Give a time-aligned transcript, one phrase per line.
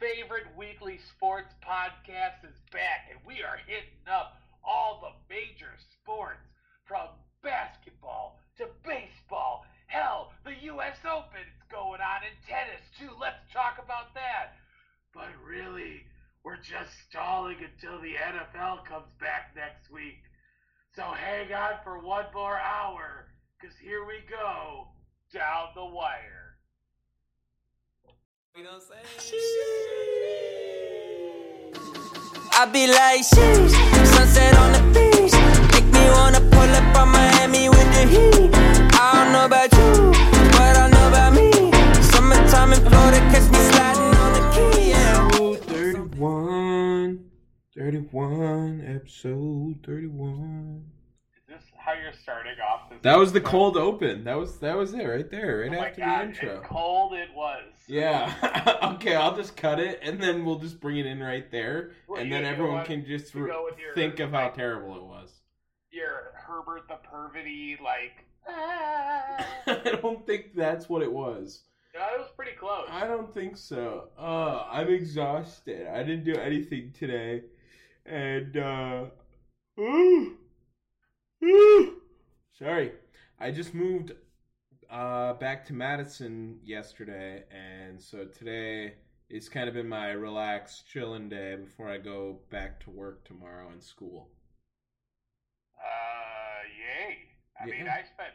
[0.00, 6.40] favorite weekly sports podcast is back, and we are hitting up all the major sports
[6.88, 7.12] from
[7.44, 9.68] basketball to baseball.
[9.88, 10.96] Hell, the U.S.
[11.04, 13.12] Open is going on in tennis, too.
[13.20, 14.56] Let's talk about that.
[15.12, 16.08] But really,
[16.44, 20.24] we're just stalling until the NFL comes back next week.
[20.96, 23.28] So hang on for one more hour,
[23.60, 24.88] because here we go
[25.28, 26.49] down the wire.
[28.56, 29.30] You know what I'm saying?
[32.52, 33.70] I be like, sheesh,
[34.08, 35.32] sunset on the beach.
[35.72, 38.50] Make me wanna pull up on Miami with the heat.
[38.92, 40.10] I don't know about you,
[40.50, 41.52] but I know about me.
[42.10, 45.26] Summertime in Florida, catch me sliding on the key, yeah.
[45.26, 47.30] Episode 31.
[47.76, 48.80] 31.
[48.84, 50.99] Episode 31.
[51.84, 52.98] How you're starting off this?
[53.02, 54.24] That was the cold open.
[54.24, 56.60] That was that was it right there, right Oh after God, the intro.
[56.64, 57.72] cold it was.
[57.88, 58.78] Yeah.
[58.94, 61.92] okay, I'll just cut it and then we'll just bring it in right there.
[62.06, 65.32] Well, and then everyone can just re- your, think of how like, terrible it was.
[65.90, 68.24] Your Herbert the pervity, like.
[68.48, 69.46] ah.
[69.66, 71.62] I don't think that's what it was.
[71.94, 72.86] no, it was pretty close.
[72.90, 74.08] I don't think so.
[74.18, 75.88] Uh, I'm exhausted.
[75.88, 77.42] I didn't do anything today.
[78.06, 79.04] And, uh,
[79.80, 80.36] ooh,
[82.58, 82.92] sorry.
[83.38, 84.12] I just moved,
[84.90, 87.44] uh, back to Madison yesterday.
[87.50, 88.94] And so today
[89.28, 93.68] is kind of been my relaxed, chilling day before I go back to work tomorrow
[93.70, 94.28] and school.
[95.78, 97.16] Uh, yay!
[97.60, 98.34] I mean, I spent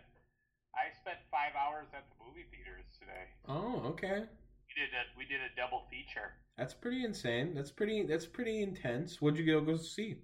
[0.74, 3.26] I spent five hours at the movie theaters today.
[3.48, 4.24] Oh, okay.
[4.26, 6.34] We did a we did a double feature.
[6.58, 7.54] That's pretty insane.
[7.54, 9.22] That's pretty, that's pretty intense.
[9.22, 10.16] What'd you go, go see?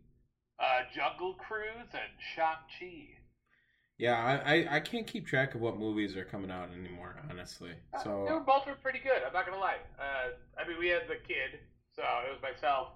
[0.62, 3.18] Uh, Jungle Cruise and Shang Chi.
[3.98, 4.14] Yeah,
[4.46, 7.72] I, I, I can't keep track of what movies are coming out anymore, honestly.
[8.04, 9.22] So they were both were pretty good.
[9.26, 9.78] I'm not gonna lie.
[10.00, 11.60] Uh, I mean, we had the kid,
[11.96, 12.90] so it was myself,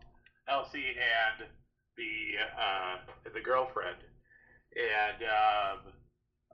[0.47, 1.47] Elsie, and
[1.97, 3.97] the uh, the girlfriend,
[4.75, 5.93] and um,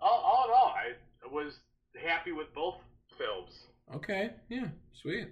[0.01, 1.59] all, all in all, I was
[2.05, 2.75] happy with both
[3.17, 3.67] films.
[3.95, 5.27] okay, yeah, sweet.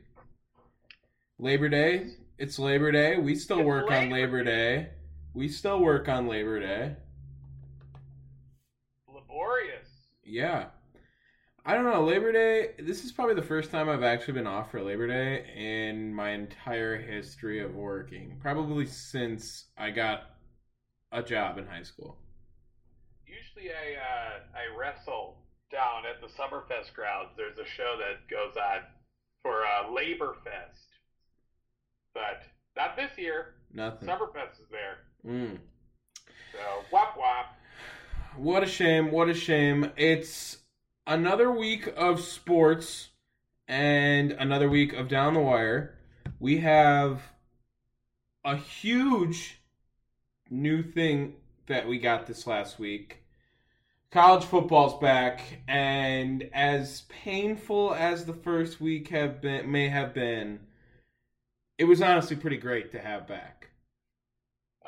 [1.40, 2.16] Labor Day.
[2.38, 3.18] It's Labor Day.
[3.18, 4.90] We still It's work on Labor Labor Day.
[5.40, 6.98] We still work on Labor Day.
[9.08, 9.88] Laborious.
[10.22, 10.66] Yeah.
[11.66, 14.70] I don't know, Labor Day, this is probably the first time I've actually been off
[14.70, 18.36] for Labor Day in my entire history of working.
[18.42, 20.24] Probably since I got
[21.14, 22.18] a job in high school.
[23.26, 25.38] Usually, I uh, I wrestle
[25.72, 27.30] down at the Summerfest grounds.
[27.38, 28.82] There's a show that goes on
[29.42, 30.90] for uh, Labor Fest,
[32.14, 32.44] but
[32.76, 33.54] not this year.
[33.72, 34.06] Nothing.
[34.06, 34.98] Summerfest is there,
[35.28, 35.58] Mm.
[36.52, 36.60] so
[36.92, 37.56] whop whop.
[38.38, 39.12] What a shame.
[39.12, 39.92] What a shame.
[39.98, 40.60] It's
[41.06, 43.10] another week of sports
[43.68, 45.98] and another week of Down the Wire.
[46.40, 47.22] We have
[48.46, 49.60] a huge
[50.50, 51.36] new thing
[51.68, 53.24] that we got this last week.
[54.12, 60.62] College football's back, and as painful as the first week have been may have been,
[61.78, 63.59] it was honestly pretty great to have back.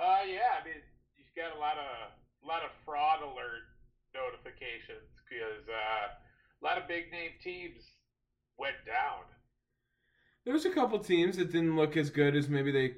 [0.01, 0.81] Uh, yeah, I mean,
[1.13, 2.09] you've got a lot of
[2.43, 3.69] a lot of fraud alert
[4.17, 7.85] notifications because uh, a lot of big name teams
[8.57, 9.29] went down.
[10.43, 12.95] There was a couple teams that didn't look as good as maybe they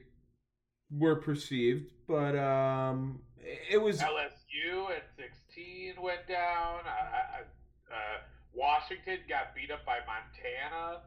[0.90, 6.88] were perceived, but um, it was LSU at 16 went down.
[6.88, 7.44] Uh,
[7.92, 8.18] uh,
[8.53, 11.02] Washington got beat up by Montana.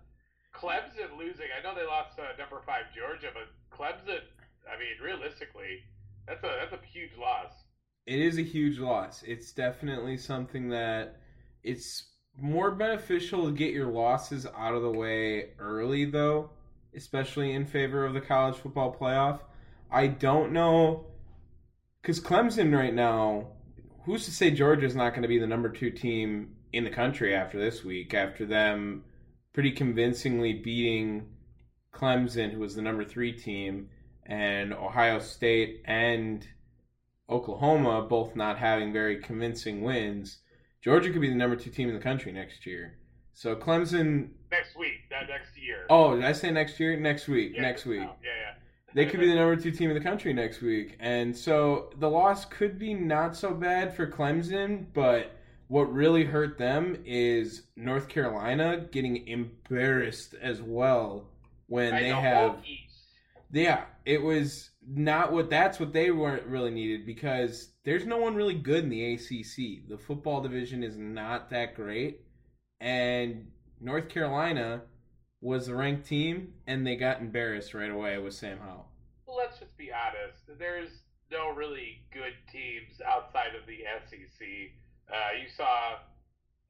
[0.53, 1.47] Clemson losing.
[1.57, 4.21] I know they lost uh, number five Georgia, but Clemson.
[4.67, 5.81] I mean, realistically,
[6.27, 7.53] that's a that's a huge loss.
[8.07, 9.23] it is a huge loss.
[9.27, 11.21] It's definitely something that
[11.63, 12.05] it's
[12.41, 16.51] more beneficial to get your losses out of the way early, though,
[16.95, 19.41] especially in favor of the college football playoff.
[19.91, 21.07] I don't know
[22.03, 23.49] because Clemson right now,
[24.05, 27.35] who's to say Georgia's not going to be the number two team in the country
[27.35, 28.15] after this week?
[28.15, 29.05] After them
[29.53, 31.27] pretty convincingly beating
[31.93, 33.89] Clemson, who was the number three team,
[34.27, 36.47] and Ohio State and
[37.29, 40.39] Oklahoma both not having very convincing wins.
[40.83, 42.99] Georgia could be the number two team in the country next year.
[43.33, 44.31] So Clemson.
[44.51, 45.87] Next week, that next year.
[45.91, 46.99] Oh, did I say next year?
[46.99, 47.53] Next week.
[47.55, 48.01] Yeah, next week.
[48.01, 48.55] no, yeah, yeah.
[48.95, 50.97] They could be the number two team in the country next week.
[51.01, 55.37] And so the loss could be not so bad for Clemson, but
[55.69, 61.29] what really hurt them is North Carolina getting embarrassed as well
[61.67, 62.57] when By they have.
[63.57, 68.35] Yeah, it was not what that's what they weren't really needed because there's no one
[68.35, 69.89] really good in the ACC.
[69.89, 72.23] The football division is not that great,
[72.81, 73.49] and
[73.81, 74.83] North Carolina
[75.41, 78.89] was the ranked team, and they got embarrassed right away with Sam Howell.
[79.27, 80.43] Well, let's just be honest.
[80.59, 80.91] There's
[81.31, 83.79] no really good teams outside of the
[84.09, 84.47] SEC.
[85.09, 85.99] Uh, you saw,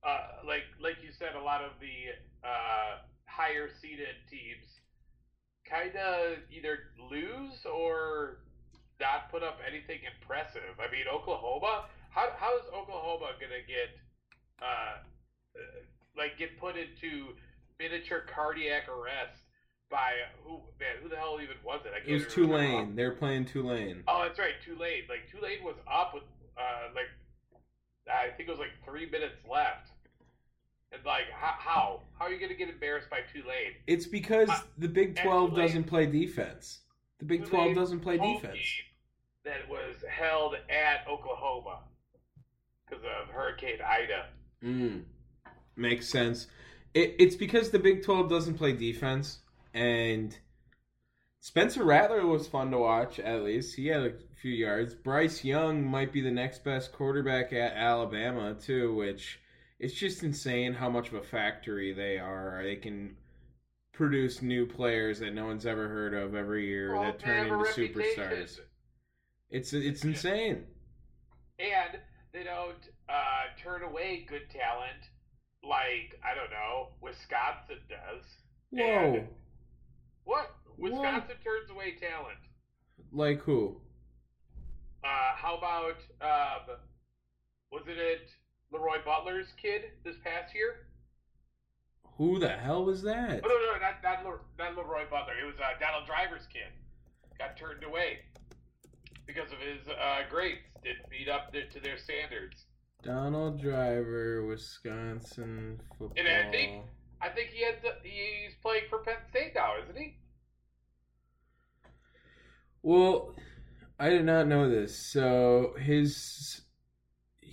[0.07, 4.77] uh, like like you said, a lot of the uh, higher seeded teams
[5.69, 8.39] kind of either lose or
[9.01, 10.79] not put up anything impressive.
[10.79, 11.87] I mean, Oklahoma.
[12.11, 13.93] How how is Oklahoma gonna get
[14.63, 14.99] uh,
[16.17, 17.35] like get put into
[17.79, 19.37] miniature cardiac arrest
[19.91, 21.93] by who man who the hell even was it?
[21.93, 22.35] I can't It was.
[22.35, 22.97] Tulane.
[22.97, 24.03] They're playing Tulane.
[24.09, 25.05] Oh, that's right, Tulane.
[25.09, 26.25] Like Tulane was up with
[26.57, 27.11] uh like
[28.09, 29.91] I think it was like three minutes left.
[30.93, 33.75] And like how how, are you gonna get embarrassed by Tulane?
[33.87, 36.81] It's because Uh, the Big Twelve Tulane- doesn't play defense.
[37.19, 38.59] The Big Tulane Twelve doesn't play defense.
[39.45, 41.81] That was held at Oklahoma
[42.89, 44.29] because of Hurricane Ida.
[44.63, 45.05] Mm.
[45.77, 46.47] Makes sense.
[46.95, 49.41] It, it's because the Big 12 doesn't play defense,
[49.75, 50.37] and
[51.41, 53.77] Spencer Rattler was fun to watch, at least.
[53.77, 54.95] He had a few yards.
[54.95, 59.41] Bryce Young might be the next best quarterback at Alabama, too, which
[59.79, 62.61] it's just insane how much of a factory they are.
[62.63, 63.17] They can
[63.93, 67.55] produce new players that no one's ever heard of every year Well, that turn into
[67.55, 68.59] superstars.
[69.51, 70.65] It's it's insane.
[71.59, 71.99] And
[72.33, 75.09] they don't uh, turn away good talent
[75.63, 78.25] like I don't know Wisconsin does.
[78.71, 79.15] Whoa.
[79.15, 79.29] And-
[80.25, 80.51] What?
[80.79, 82.39] Wisconsin turns away talent.
[83.13, 83.81] Like who?
[85.03, 86.77] Uh, how about um,
[87.73, 88.29] wasn't it
[88.73, 90.87] Leroy Butler's kid this past year?
[92.19, 93.41] Who the hell was that?
[93.45, 95.35] Oh, no, no, not not, Le- not Leroy Butler.
[95.41, 96.73] It was uh, Donald Driver's kid.
[97.39, 98.21] Got turned away
[99.27, 100.61] because of his uh, grades.
[100.83, 102.65] Didn't meet up to, to their standards.
[103.03, 106.15] Donald Driver, Wisconsin football.
[106.17, 106.85] And I think-
[107.21, 110.19] I think he had he's playing for Penn State now, isn't he?
[112.83, 113.35] Well,
[113.99, 114.95] I did not know this.
[114.97, 116.61] So his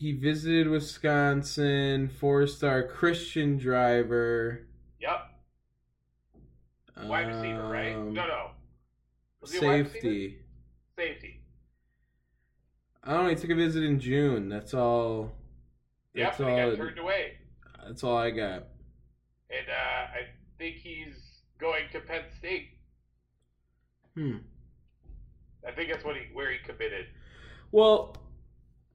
[0.03, 4.67] he visited Wisconsin, four-star Christian driver.
[4.99, 5.29] Yep.
[7.05, 7.95] Wide receiver, right?
[7.95, 8.51] um, No, no.
[9.39, 9.93] Was he a wide receiver?
[9.93, 10.37] Safety.
[10.97, 11.41] Safety.
[13.01, 13.29] I don't know.
[13.29, 14.49] He took a visit in June.
[14.49, 15.31] That's all.
[16.15, 16.25] Yep.
[16.25, 16.69] That's he all.
[16.71, 17.37] got turned away.
[17.87, 18.63] That's all I got.
[19.49, 20.27] And uh, I
[20.57, 21.15] think he's
[21.59, 22.71] going to Penn State.
[24.15, 24.35] Hmm.
[25.65, 27.05] I think that's what he where he committed.
[27.71, 28.17] Well,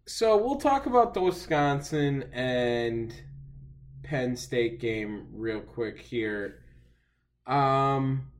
[0.08, 3.14] so we'll talk about the Wisconsin and
[4.02, 6.62] Penn State game real quick here.
[7.46, 8.30] Um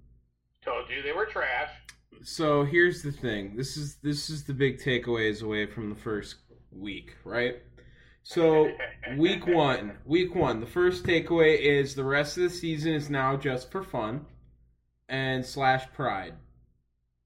[0.64, 1.70] Told you they were trash.
[2.22, 3.54] so here's the thing.
[3.56, 6.36] This is this is the big takeaways away from the first
[6.72, 7.56] week, right?
[8.22, 8.70] So
[9.16, 13.36] week 1, week 1, the first takeaway is the rest of the season is now
[13.36, 14.26] just for fun
[15.08, 16.34] and slash pride.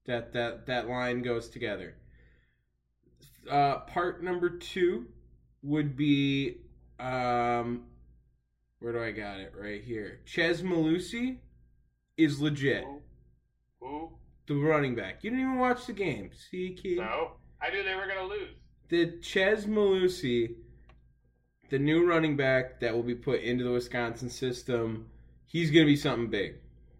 [0.05, 1.95] That that that line goes together.
[3.49, 5.07] Uh, part number two
[5.61, 6.57] would be
[6.99, 7.83] um,
[8.79, 10.19] where do I got it right here?
[10.25, 11.37] Chez Mellusi
[12.17, 12.83] is legit.
[12.83, 13.01] Who?
[13.79, 14.09] Who?
[14.47, 15.23] The running back.
[15.23, 16.31] You didn't even watch the game.
[16.51, 16.97] See, kid.
[16.97, 17.33] No.
[17.61, 18.55] I knew they were gonna lose.
[18.89, 20.55] The Chez Mellusi,
[21.69, 25.09] the new running back that will be put into the Wisconsin system,
[25.45, 26.55] he's going to be something big.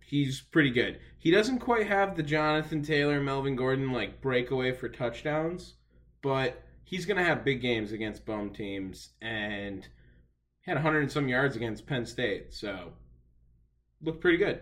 [0.05, 0.99] He's pretty good.
[1.19, 5.75] He doesn't quite have the Jonathan Taylor, Melvin Gordon like breakaway for touchdowns,
[6.23, 9.87] but he's going to have big games against bum teams and
[10.61, 12.93] had 100 and some yards against Penn State, so
[14.01, 14.61] looked pretty good.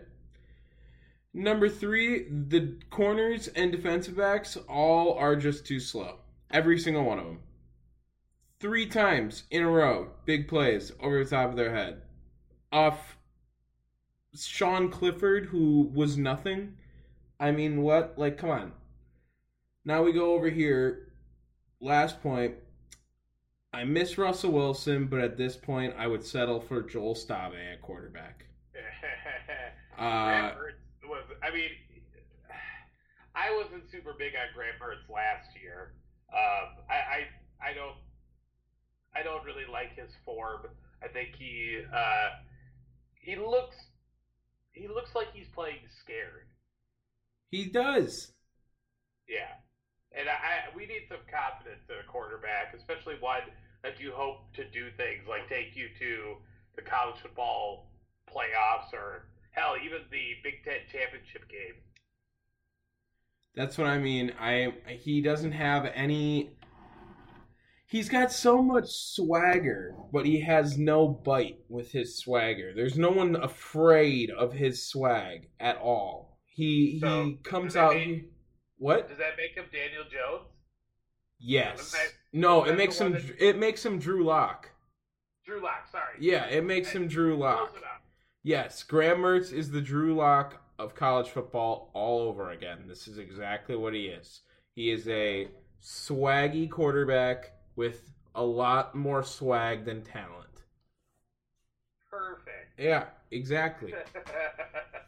[1.34, 6.18] Number three, the corners and defensive backs all are just too slow.
[6.52, 7.40] Every single one of them.
[8.60, 12.02] Three times in a row, big plays over the top of their head.
[12.72, 13.18] Off
[14.36, 16.78] Sean Clifford, who was nothing.
[17.40, 18.18] I mean, what?
[18.18, 18.74] Like, come on.
[19.86, 21.11] Now we go over here.
[21.82, 22.56] Last point.
[23.74, 27.82] I miss Russell Wilson, but at this point, I would settle for Joel Stave at
[27.82, 28.46] quarterback.
[29.98, 30.54] Uh,
[31.04, 31.24] was.
[31.44, 31.70] I mean,
[33.36, 35.94] I wasn't super big on Graham Mertz last year.
[36.34, 37.98] Um, I, I I don't
[39.14, 40.68] I don't really like his form.
[41.04, 42.30] I think he uh,
[43.20, 43.76] he looks
[44.72, 46.48] he looks like he's playing scared.
[47.50, 48.32] he does.
[49.28, 49.54] Yeah,
[50.18, 53.42] and I, I we need some confidence in a quarterback, especially one
[53.84, 56.36] that you hope to do things like take you to
[56.76, 57.92] the college football
[58.30, 61.76] playoffs or hell, even the Big Ten championship game.
[63.56, 64.32] That's what I mean.
[64.40, 66.52] I he doesn't have any.
[67.86, 72.72] He's got so much swagger, but he has no bite with his swagger.
[72.74, 76.38] There's no one afraid of his swag at all.
[76.46, 77.96] He So, he comes out.
[77.96, 78.30] mean-
[78.82, 79.08] what?
[79.08, 80.48] Does that make him Daniel Jones?
[81.40, 81.92] Yes.
[81.92, 83.14] That- No, it makes him.
[83.14, 84.70] that- It makes him Drew Lock.
[85.46, 86.16] Drew Lock, sorry.
[86.20, 87.76] Yeah, it makes him Drew Lock.
[88.44, 92.88] Yes, Graham Mertz is the Drew Lock of college football all over again.
[92.88, 94.42] This is exactly what he is.
[94.74, 100.64] He is a swaggy quarterback with a lot more swag than talent.
[102.10, 102.80] Perfect.
[102.80, 103.94] Yeah, exactly.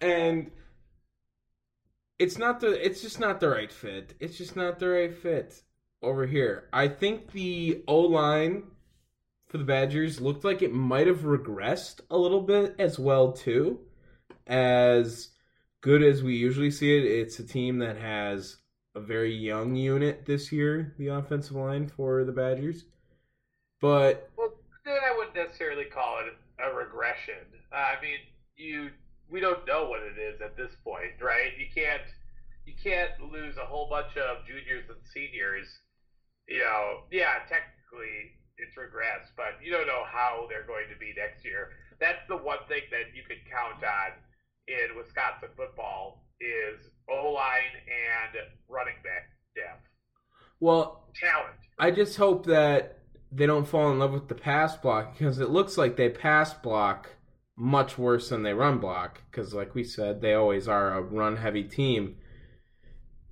[0.02, 0.52] And
[2.24, 4.14] it's not the it's just not the right fit.
[4.20, 5.62] It's just not the right fit
[6.02, 6.70] over here.
[6.72, 8.64] I think the O line
[9.48, 13.80] for the Badgers looked like it might have regressed a little bit as well too.
[14.48, 15.30] As
[15.82, 18.58] good as we usually see it, it's a team that has
[18.96, 22.86] a very young unit this year, the offensive line for the Badgers.
[23.82, 24.54] But well,
[24.86, 27.36] then I wouldn't necessarily call it a regression.
[27.74, 28.20] I mean,
[28.56, 28.92] you
[29.34, 31.58] we don't know what it is at this point, right?
[31.58, 32.06] You can't
[32.70, 35.66] you can't lose a whole bunch of juniors and seniors.
[36.48, 41.18] You know, yeah, technically it's regressed, but you don't know how they're going to be
[41.18, 41.74] next year.
[42.00, 44.14] That's the one thing that you can count on
[44.70, 48.38] in Wisconsin football is O line and
[48.70, 49.90] running back depth,
[50.60, 51.58] well, talent.
[51.80, 53.00] I just hope that
[53.32, 56.54] they don't fall in love with the pass block because it looks like they pass
[56.54, 57.10] block
[57.56, 61.38] much worse than they run block because like we said they always are a run
[61.38, 62.16] heavy team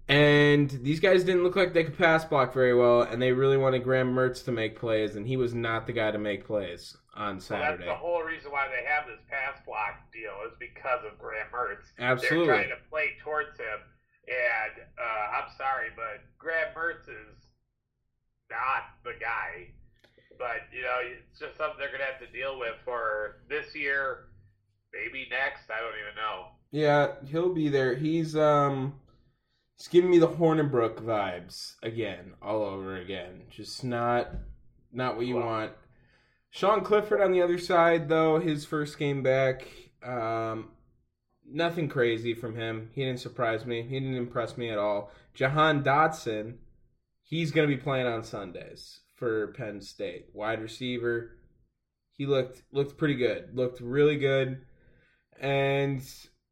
[0.08, 3.58] and these guys didn't look like they could pass block very well and they really
[3.58, 6.98] wanted Graham Mertz to make plays and he was not the guy to make plays
[7.16, 10.54] on So that's Saturday the whole reason why they have this pass block deal is
[10.60, 11.92] because of Graham Mertz.
[12.00, 13.80] absolutely They're trying to play towards him,
[14.28, 17.51] and uh, I'm sorry, but Graham Mertz is
[18.50, 19.74] not the guy.
[20.41, 24.25] But you know, it's just something they're gonna have to deal with for this year,
[24.91, 25.69] maybe next.
[25.69, 26.48] I don't even know.
[26.71, 27.93] Yeah, he'll be there.
[27.95, 28.95] He's um
[29.77, 33.43] he's giving me the Hornibrook vibes again, all over again.
[33.51, 34.31] Just not
[34.91, 35.71] not what you Well- want.
[36.50, 39.67] Sean Clifford on the other side though, his first game back,
[40.03, 40.71] um
[41.45, 42.89] nothing crazy from him.
[42.95, 43.83] He didn't surprise me.
[43.83, 45.12] He didn't impress me at all.
[45.33, 46.55] Jahan Dotson,
[47.24, 50.25] he's going to be playing on Sundays for Penn State.
[50.34, 51.38] Wide receiver.
[52.18, 53.56] He looked looked pretty good.
[53.56, 54.62] Looked really good.
[55.40, 56.01] And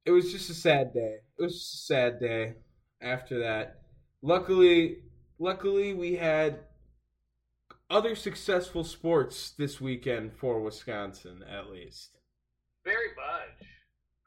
[0.05, 1.15] it was just a sad day.
[1.39, 2.53] It was just a sad day
[3.01, 3.81] after that.
[4.21, 4.97] Luckily,
[5.39, 6.59] luckily we had
[7.89, 12.19] other successful sports this weekend for Wisconsin at least.
[12.85, 13.67] Very much.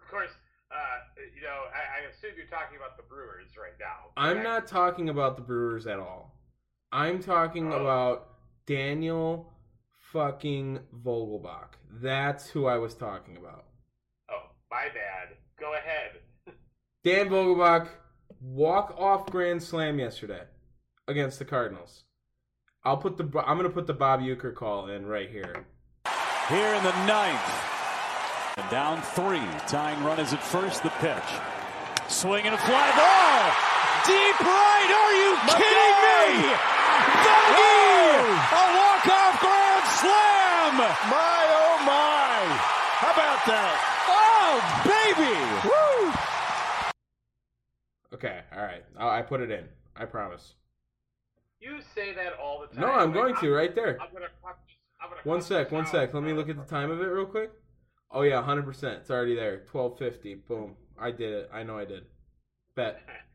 [0.00, 0.32] Of course,
[0.72, 4.10] uh, you know, I, I assume you're talking about the Brewers right now.
[4.16, 6.40] I'm not talking about the Brewers at all.
[6.90, 7.80] I'm talking Oh.
[7.80, 8.31] about
[8.66, 9.52] Daniel
[10.12, 11.74] fucking Vogelbach.
[11.90, 13.64] That's who I was talking about.
[14.30, 15.36] Oh, my bad.
[15.58, 16.20] Go ahead.
[17.04, 17.88] Dan Vogelbach
[18.40, 20.42] walk off grand slam yesterday
[21.08, 22.04] against the Cardinals.
[22.84, 25.64] I'll put the I'm gonna put the Bob Uecker call in right here.
[26.48, 27.68] here in the ninth.
[28.56, 29.46] And down three.
[29.68, 30.82] Tying run is at first.
[30.82, 31.30] The pitch.
[32.08, 33.52] Swing and a fly ball.
[34.04, 34.90] Deep right.
[34.92, 36.82] Are you kidding me?
[37.24, 38.01] Bogey!
[38.22, 40.76] A walk-off grand slam.
[40.78, 42.38] My oh my!
[43.02, 43.74] How about that?
[44.08, 44.54] Oh,
[44.86, 45.34] baby.
[45.68, 46.12] Woo!
[48.14, 48.84] Okay, all right.
[48.96, 49.64] I I put it in.
[49.96, 50.54] I promise.
[51.60, 52.80] You say that all the time.
[52.80, 53.98] No, I'm Like, going to right there.
[54.00, 54.58] I'm gonna cut.
[55.00, 56.14] I'm gonna One sec, one sec.
[56.14, 57.50] Let me look at the time of it real quick.
[58.10, 58.98] Oh yeah, hundred percent.
[59.00, 59.64] It's already there.
[59.70, 60.34] Twelve fifty.
[60.36, 60.76] Boom.
[60.98, 61.50] I did it.
[61.52, 62.04] I know I did.
[62.76, 63.00] Bet.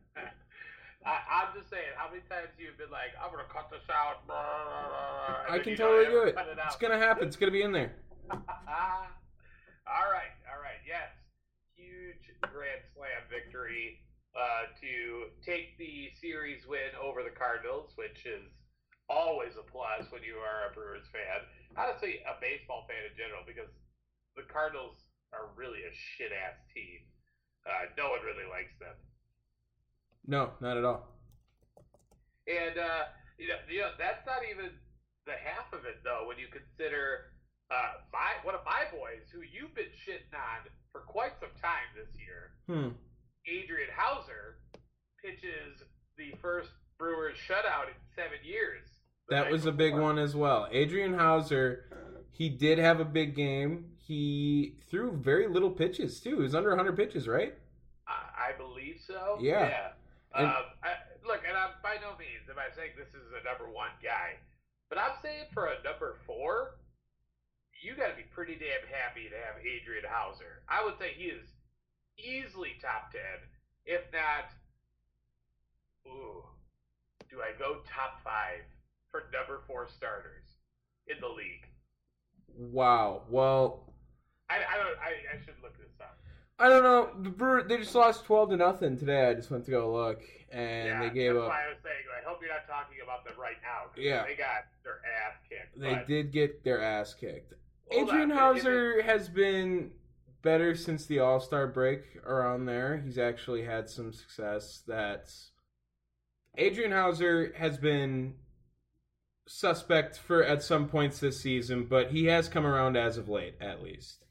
[1.08, 4.28] I, I'm just saying, how many times you've been like, I'm gonna cut this out.
[4.28, 6.36] blah, blah, blah, I can totally do it.
[6.36, 7.24] cut It's gonna happen.
[7.24, 7.96] It's gonna be in there.
[8.28, 11.08] all right, all right, yes,
[11.72, 14.04] huge grand slam victory
[14.36, 18.44] uh, to take the series win over the Cardinals, which is
[19.08, 21.40] always a plus when you are a Brewers fan.
[21.72, 23.72] Honestly, a baseball fan in general, because
[24.36, 27.00] the Cardinals are really a shit ass team.
[27.64, 28.92] Uh, no one really likes them.
[30.28, 31.08] No, not at all.
[32.46, 33.04] And uh,
[33.38, 34.70] you know, you know, that's not even
[35.26, 36.28] the half of it though.
[36.28, 37.32] When you consider
[37.70, 41.88] uh, my one of my boys who you've been shitting on for quite some time
[41.96, 42.92] this year, Hmm.
[43.48, 44.60] Adrian Houser,
[45.24, 45.82] pitches
[46.18, 46.68] the first
[46.98, 48.84] Brewers shutout in seven years.
[49.30, 50.68] That was a big one as well.
[50.70, 51.84] Adrian Houser,
[52.32, 53.92] he did have a big game.
[53.96, 56.36] He threw very little pitches too.
[56.36, 57.54] He was under 100 pitches, right?
[58.06, 59.38] I, I believe so.
[59.40, 59.68] Yeah.
[59.68, 59.88] Yeah.
[60.34, 63.40] And- um, I, look, and I'm by no means am I saying this is the
[63.44, 64.36] number one guy,
[64.88, 66.76] But I'm saying for a number four,
[67.80, 70.62] you got to be pretty damn happy to have Adrian Houser.
[70.68, 71.46] I would say he is
[72.18, 73.38] easily top ten,
[73.86, 74.50] if not.
[76.06, 76.42] Ooh,
[77.30, 78.64] do I go top five
[79.10, 80.44] for number four starters
[81.06, 81.68] in the league?
[82.56, 83.22] Wow.
[83.28, 83.92] Well,
[84.50, 84.98] I, I don't.
[84.98, 86.18] I, I should look this up.
[86.58, 87.10] I don't know.
[87.22, 89.28] The Brewer they just lost twelve to nothing today.
[89.28, 91.48] I just went to go look, and yeah, they gave that's up.
[91.50, 91.94] why I was saying.
[92.20, 93.90] I hope you're not talking about them right now.
[93.96, 94.24] Yeah.
[94.26, 95.80] they got their ass kicked.
[95.80, 97.54] They did get their ass kicked.
[97.90, 99.92] Hold Adrian on, Houser has been
[100.42, 102.98] better since the All Star break around there.
[103.04, 104.82] He's actually had some success.
[104.86, 105.52] That's
[106.56, 108.34] Adrian Houser has been
[109.46, 113.54] suspect for at some points this season, but he has come around as of late,
[113.60, 114.24] at least.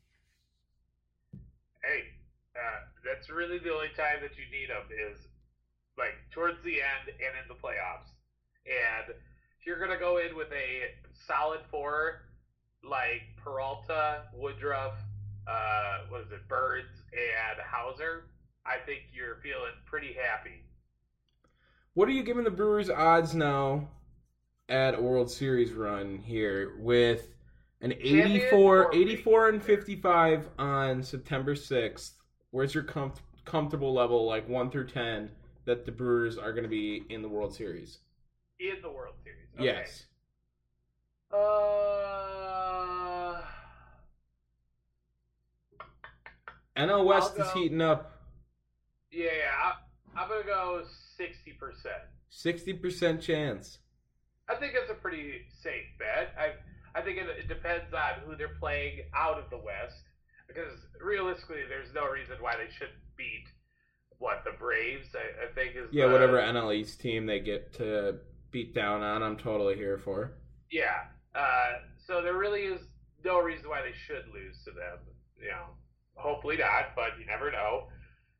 [1.83, 2.03] hey,
[2.55, 5.17] uh, that's really the only time that you need them is
[5.97, 8.11] like towards the end and in the playoffs.
[8.67, 9.15] And
[9.59, 10.93] if you're gonna go in with a
[11.25, 12.21] solid four
[12.83, 14.93] like Peralta, Woodruff,
[15.47, 18.25] uh, what is it, Birds, and Houser,
[18.65, 20.63] I think you're feeling pretty happy.
[21.93, 23.89] What are you giving the Brewers odds now
[24.69, 27.29] at a World Series run here with
[27.81, 32.16] an Champion 84, 84 and 55 on September 6th?
[32.51, 33.13] Where's your com-
[33.45, 35.31] comfortable level, like 1 through 10,
[35.65, 37.99] that the Brewers are going to be in the World Series?
[38.59, 39.47] In the World Series.
[39.55, 39.65] Okay.
[39.65, 40.05] Yes.
[41.31, 41.37] Uh,
[46.77, 48.21] NL West I'll is heating up.
[49.11, 49.27] yeah,
[49.61, 49.73] I,
[50.15, 50.83] I'm gonna go
[51.17, 51.95] sixty percent.
[52.31, 53.79] 60% chance.
[54.47, 56.33] I think that's a pretty safe bet.
[56.39, 56.53] I
[56.97, 60.03] I think it, it depends on who they're playing out of the West,
[60.57, 63.45] because realistically, there's no reason why they shouldn't beat
[64.17, 65.09] what the Braves.
[65.13, 68.15] I, I think is Yeah, the- whatever NL East team they get to
[68.51, 70.31] beat down on, I'm totally here for.
[70.71, 71.03] Yeah.
[71.35, 71.73] Uh,
[72.05, 72.81] so there really is
[73.23, 74.97] no reason why they should lose to them.
[75.39, 75.65] You know,
[76.15, 77.89] hopefully not, but you never know.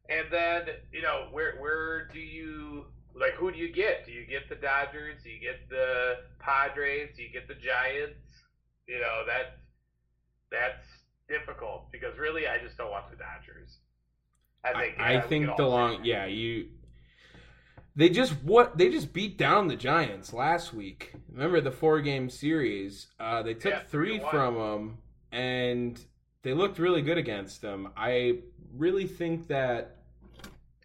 [0.09, 4.05] And then you know, where where do you like who do you get?
[4.05, 5.21] Do you get the Dodgers?
[5.23, 7.09] Do you get the Padres?
[7.15, 8.17] Do you get the Giants?
[8.87, 9.59] You know that
[10.49, 10.85] that's
[11.27, 13.77] difficult because really I just don't want the Dodgers.
[14.63, 16.67] I I, think I think the long yeah you
[17.95, 21.13] they just what they just beat down the Giants last week.
[21.31, 23.07] Remember the four game series?
[23.19, 24.97] Uh, they took Yeah, three three from them,
[25.31, 25.99] and
[26.43, 27.89] they looked really good against them.
[27.97, 28.39] I
[28.75, 29.97] really think that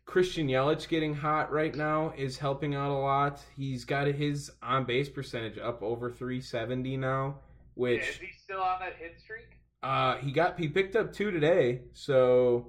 [0.06, 3.40] Christian Yelich getting hot right now is helping out a lot.
[3.56, 7.36] He's got his on base percentage up over 370 now,
[7.74, 9.48] which Yeah, is he still on that hit streak?
[9.82, 12.68] Uh, he got he picked up two today, so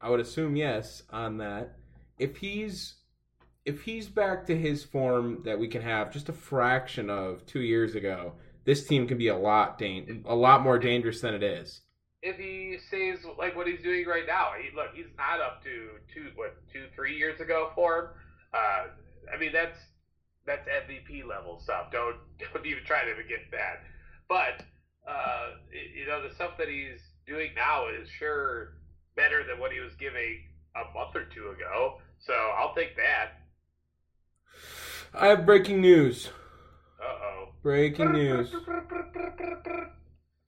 [0.00, 1.76] I would assume yes on that.
[2.18, 2.96] If he's
[3.64, 7.60] if he's back to his form that we can have just a fraction of two
[7.60, 8.34] years ago,
[8.64, 11.82] this team can be a lot dan- a lot more dangerous than it is.
[12.22, 15.98] if he stays like what he's doing right now, he, look, he's not up to
[16.12, 18.08] two, what, two, three years ago form.
[18.52, 18.84] Uh,
[19.32, 19.78] I mean, that's
[20.46, 21.90] that's MVP level stuff.
[21.92, 22.16] Don't
[22.54, 23.82] don't even try to get that.
[24.28, 24.64] But
[25.08, 25.50] uh,
[25.96, 28.74] you know, the stuff that he's doing now is sure
[29.16, 30.40] better than what he was giving
[30.76, 32.00] a month or two ago.
[32.18, 33.40] So I'll take that.
[35.12, 36.30] I have breaking news.
[37.00, 37.48] Uh oh.
[37.62, 38.54] Breaking news.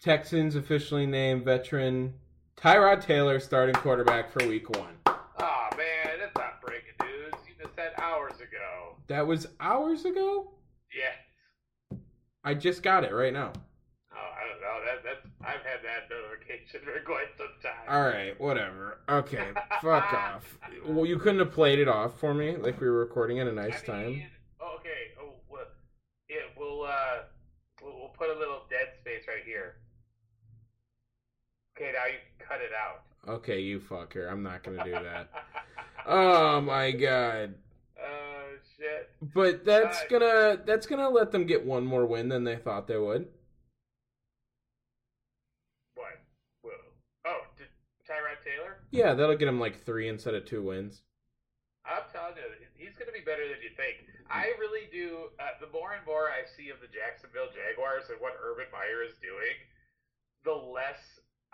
[0.03, 2.14] Texans officially named veteran
[2.57, 4.87] Tyrod Taylor starting quarterback for week 1.
[5.07, 7.35] Oh man, that's not breaking news.
[7.47, 8.97] You just said hours ago.
[9.09, 10.53] That was hours ago?
[10.95, 12.01] Yes.
[12.45, 13.53] I just got it right now.
[14.12, 14.81] Oh, I don't know.
[14.85, 17.87] That that's I've had that notification for quite some time.
[17.89, 18.99] All right, whatever.
[19.09, 19.49] Okay,
[19.81, 20.59] fuck off.
[20.87, 23.53] Well, you couldn't have played it off for me, like we were recording at a
[23.53, 24.07] nice I time.
[24.07, 24.27] mean,
[24.61, 25.13] oh, okay.
[25.23, 25.67] Oh, well,
[26.29, 27.23] yeah, we'll uh,
[27.83, 29.77] we'll, we'll put a little dead space right here.
[31.77, 33.03] Okay, now you can cut it out.
[33.37, 34.31] Okay, you fucker.
[34.31, 35.29] I'm not gonna do that.
[36.09, 37.55] Oh my god.
[38.01, 38.45] Oh
[38.79, 39.11] shit.
[39.35, 42.87] But that's Uh, gonna that's gonna let them get one more win than they thought
[42.87, 43.27] they would.
[45.97, 46.21] What?
[46.63, 46.71] Whoa.
[47.27, 47.67] Oh, did
[48.09, 48.76] Tyrod Taylor?
[48.90, 51.03] Yeah, that'll get him like three instead of two wins.
[51.87, 54.11] I'm telling you, he's going to be better than you think.
[54.27, 55.31] I really do.
[55.38, 59.07] Uh, the more and more I see of the Jacksonville Jaguars and what Urban Meyer
[59.07, 59.55] is doing,
[60.42, 60.99] the less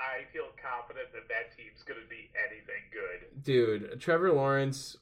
[0.00, 3.44] I feel confident that that team's going to be anything good.
[3.44, 4.96] Dude, Trevor Lawrence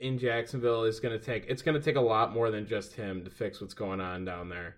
[0.00, 3.30] in Jacksonville is gonna take it's gonna take a lot more than just him to
[3.30, 4.76] fix what's going on down there.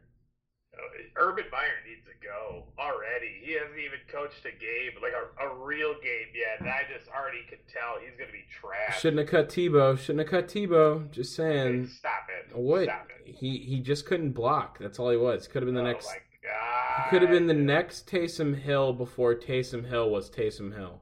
[1.17, 3.41] Urban Meyer needs to go already.
[3.43, 7.09] He hasn't even coached a game, like a, a real game yet, and I just
[7.11, 9.01] already can tell he's going to be trash.
[9.01, 9.99] Shouldn't have cut Tebow.
[9.99, 11.11] Shouldn't have cut Tebow.
[11.11, 11.89] Just saying.
[11.89, 12.57] Stop it.
[12.57, 12.85] What?
[12.85, 13.35] Stop it.
[13.35, 14.79] He he just couldn't block.
[14.79, 15.49] That's all he was.
[15.49, 16.07] Could have been the oh next.
[16.07, 17.05] my god.
[17.05, 21.01] He could have been the next Taysom Hill before Taysom Hill was Taysom Hill.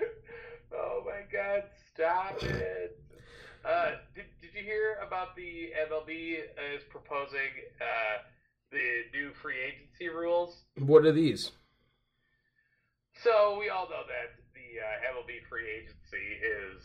[0.78, 1.62] Oh my god!
[1.94, 3.00] Stop it.
[3.64, 6.38] Uh, did, did you hear about the MLB
[6.74, 8.22] is proposing uh,
[8.70, 10.64] the new free agency rules?
[10.78, 11.52] What are these?
[13.22, 16.84] So we all know that the uh, MLB free agency is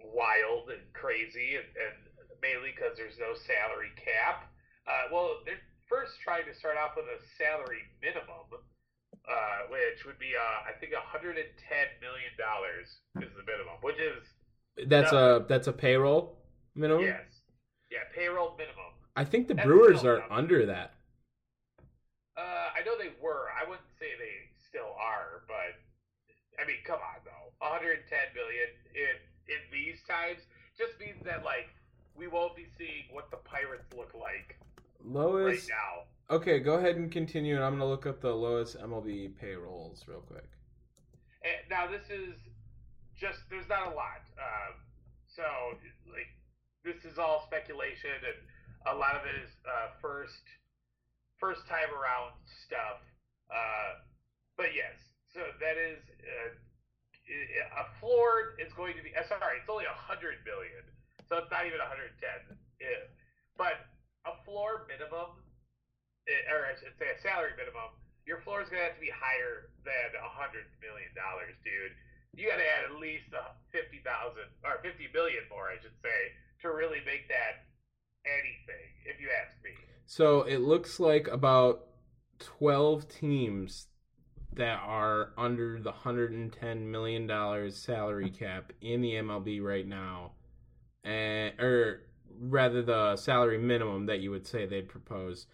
[0.00, 1.96] wild and crazy, and, and
[2.42, 4.52] mainly because there's no salary cap.
[4.86, 10.18] Uh, well, they're first trying to start off with a salary minimum, uh, which would
[10.18, 11.40] be, uh, I think, 110
[12.04, 12.86] million dollars
[13.24, 14.22] is the minimum, which is
[14.88, 16.36] That's a that's a payroll
[16.74, 17.04] minimum.
[17.04, 17.24] yes,
[17.90, 18.92] yeah, payroll minimum.
[19.16, 20.92] I think the That's Brewers are under that.
[22.36, 23.48] Uh, I know they were.
[23.48, 25.72] I wouldn't say they still are, but
[26.60, 27.52] I mean, come on though.
[27.64, 28.04] 110
[28.36, 29.16] million in
[29.48, 30.44] in these times
[30.76, 31.72] just means that like
[32.16, 34.56] we won't be seeing what the Pirates look like
[35.00, 35.68] right Lowest.
[35.68, 36.04] now.
[36.28, 40.20] Okay, go ahead and continue, and I'm gonna look up the lowest MLB payrolls real
[40.20, 40.48] quick.
[41.44, 42.34] And now this is
[43.18, 44.20] just there's not a lot.
[44.36, 44.74] Um,
[45.28, 45.44] so
[46.10, 46.28] like
[46.84, 50.42] this is all speculation, and a lot of it is uh, first
[51.40, 53.00] first time around stuff.
[53.50, 54.02] Uh,
[54.56, 54.96] but yes,
[55.32, 56.50] so that is uh,
[57.82, 59.12] a floor is going to be.
[59.12, 60.82] Uh, sorry, it's only a hundred million,
[61.28, 62.56] so it's not even a 110.
[62.80, 63.10] Yeah.
[63.58, 63.88] But
[64.28, 65.38] a floor minimum,
[66.28, 67.94] eh, or I should say a salary minimum,
[68.26, 71.94] your floor is going to have to be higher than a hundred million dollars, dude.
[72.34, 75.96] You got to add at least a fifty thousand or fifty million more, I should
[76.02, 76.20] say,
[76.64, 77.64] to really make that
[78.26, 78.88] anything.
[79.06, 79.74] If you ask me.
[80.06, 81.86] So it looks like about
[82.38, 83.88] 12 teams
[84.54, 90.32] that are under the 110 million dollars salary cap in the MLB right now,
[91.04, 92.02] and or
[92.40, 95.46] rather the salary minimum that you would say they'd propose.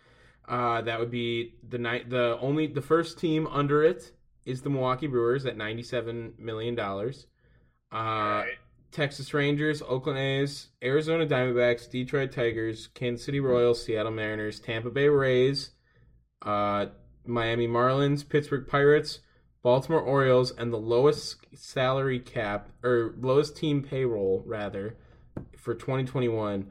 [0.49, 2.11] Uh, that would be the night.
[2.11, 4.13] The only the first team under it
[4.45, 7.27] is the Milwaukee Brewers at 97 million dollars.
[7.93, 8.59] Uh, Alright.
[8.93, 15.09] Texas Rangers, Oakland A's, Arizona Diamondbacks, Detroit Tigers, Kansas City Royals, Seattle Mariners, Tampa Bay
[15.09, 15.71] Rays,
[16.43, 16.87] uh,
[17.25, 19.21] Miami Marlins, Pittsburgh Pirates,
[19.63, 24.97] Baltimore Orioles, and the lowest salary cap or lowest team payroll rather
[25.57, 26.71] for 2021,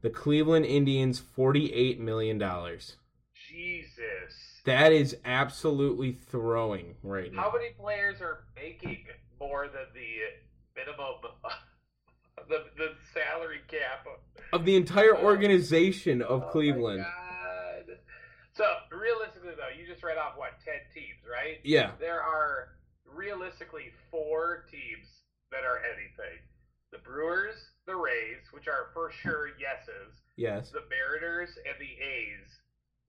[0.00, 2.96] the Cleveland Indians, 48 million dollars.
[3.34, 4.62] Jesus.
[4.64, 7.42] That is absolutely throwing right now.
[7.42, 9.04] How many players are making
[9.40, 10.47] more than the
[10.78, 11.18] minimum,
[12.48, 14.06] the the salary cap?
[14.52, 15.24] of the entire oh.
[15.24, 17.04] organization Oh of my Cleveland?
[18.54, 21.58] So realistically, though, you just read off what ten teams, right?
[21.62, 21.92] Yeah.
[22.00, 22.74] There are
[23.06, 25.06] realistically four teams
[25.52, 26.42] that are anything:
[26.90, 27.54] the Brewers,
[27.86, 30.70] the Rays, which are for sure yeses, Yes.
[30.70, 32.50] the Mariners, and the A's,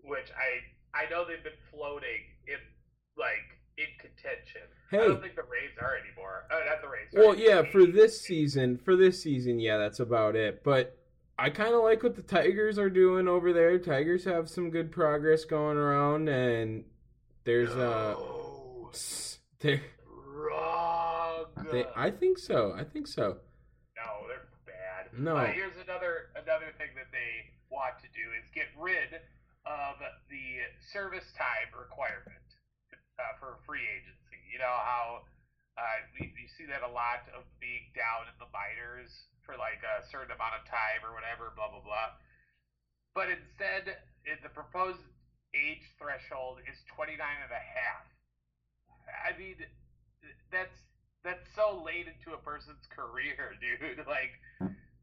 [0.01, 0.61] which I
[0.93, 2.61] I know they've been floating in
[3.17, 4.61] like in contention.
[4.91, 5.07] I Hey.
[5.07, 6.45] don't think the Rays are anymore.
[6.51, 7.07] Uh, not the Rays.
[7.13, 10.63] Well, yeah, for this season, for this season, yeah, that's about it.
[10.63, 10.97] But
[11.37, 13.77] I kind of like what the Tigers are doing over there.
[13.79, 16.83] Tigers have some good progress going around, and
[17.45, 18.91] there's uh, No.
[19.59, 19.81] there,
[20.49, 21.45] wrong.
[21.71, 22.73] they, I think so.
[22.75, 23.37] I think so.
[23.95, 25.17] No, they're bad.
[25.17, 25.37] No.
[25.37, 29.21] Uh, here's another another thing that they want to do is get rid
[29.65, 29.95] of
[30.29, 30.45] the
[30.91, 32.41] service time requirement
[33.19, 34.39] uh, for free agency.
[34.47, 35.27] You know how
[35.75, 39.11] uh, we, you see that a lot of being down in the minors
[39.43, 42.15] for like a certain amount of time or whatever, blah blah blah.
[43.11, 45.03] But instead, the proposed
[45.51, 48.05] age threshold is 29 and a half.
[49.09, 49.57] I mean,
[50.53, 50.77] that's
[51.23, 54.07] that's so late into a person's career, dude.
[54.07, 54.39] Like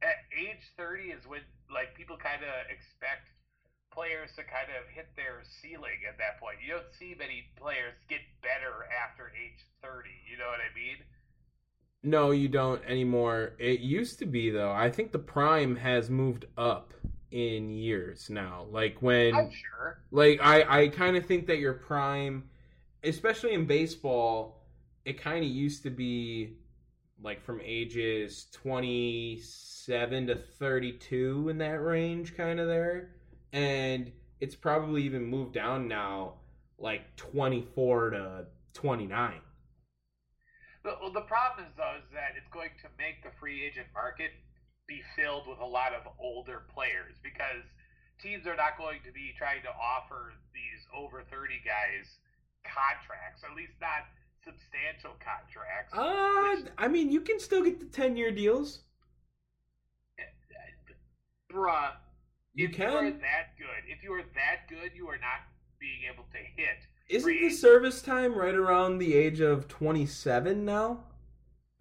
[0.01, 3.29] at age 30 is when like people kind of expect
[3.97, 6.59] players to kind of hit their ceiling at that point.
[6.61, 10.11] You don't see many players get better after age 30.
[10.31, 11.01] You know what I mean?
[12.03, 13.55] No, you don't anymore.
[13.59, 14.71] It used to be though.
[14.71, 16.93] I think the prime has moved up
[17.31, 18.67] in years now.
[18.71, 20.03] Like when I'm sure.
[20.11, 22.45] Like I, I kind of think that your prime,
[23.03, 24.63] especially in baseball,
[25.05, 26.59] it kind of used to be
[27.23, 33.16] like from ages twenty seven to thirty two in that range, kind of there,
[33.57, 36.35] and it's probably even moved down now,
[36.79, 39.41] like twenty four to twenty nine.
[40.85, 43.89] But, well, the problem is though is that it's going to make the free agent
[43.95, 44.31] market
[44.87, 47.65] be filled with a lot of older players because
[48.23, 52.07] teams are not going to be trying to offer these over 30 guys
[52.63, 54.05] contracts, at least not
[54.45, 55.97] substantial contracts.
[55.97, 58.81] Uh, I mean, you can still get the ten year deals.
[61.51, 61.93] Bruh,
[62.57, 65.41] You if you are that good, if you are that good, you are not
[65.79, 66.79] being able to hit.
[67.11, 71.05] Isn't the service time right around the age of twenty seven now?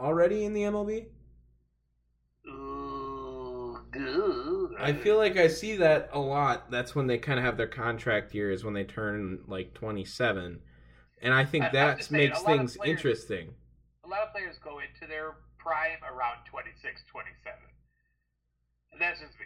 [0.02, 1.06] Already in the MLB?
[2.48, 4.76] Ooh, good.
[4.78, 6.70] I feel like I see that a lot.
[6.70, 10.60] That's when they kind of have their contract years when they turn like 27.
[11.22, 13.56] And I think I- that makes things players- interesting.
[14.04, 17.58] a lot of players go into their prime around 26, 27.
[18.92, 19.46] And that's just me.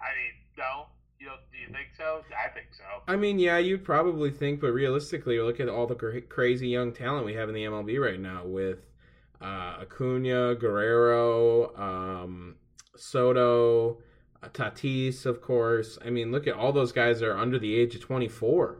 [0.00, 0.86] I mean, no,
[1.18, 2.22] you don't, do you think so?
[2.32, 2.84] I think so.
[3.06, 6.92] I mean, yeah, you'd probably think, but realistically, look at all the cra- crazy young
[6.92, 8.78] talent we have in the MLB right now with
[9.40, 12.56] uh, Acuna, Guerrero, um,
[12.96, 13.98] Soto,
[14.42, 15.98] uh, Tatis, of course.
[16.04, 18.78] I mean, look at all those guys that are under the age of 24.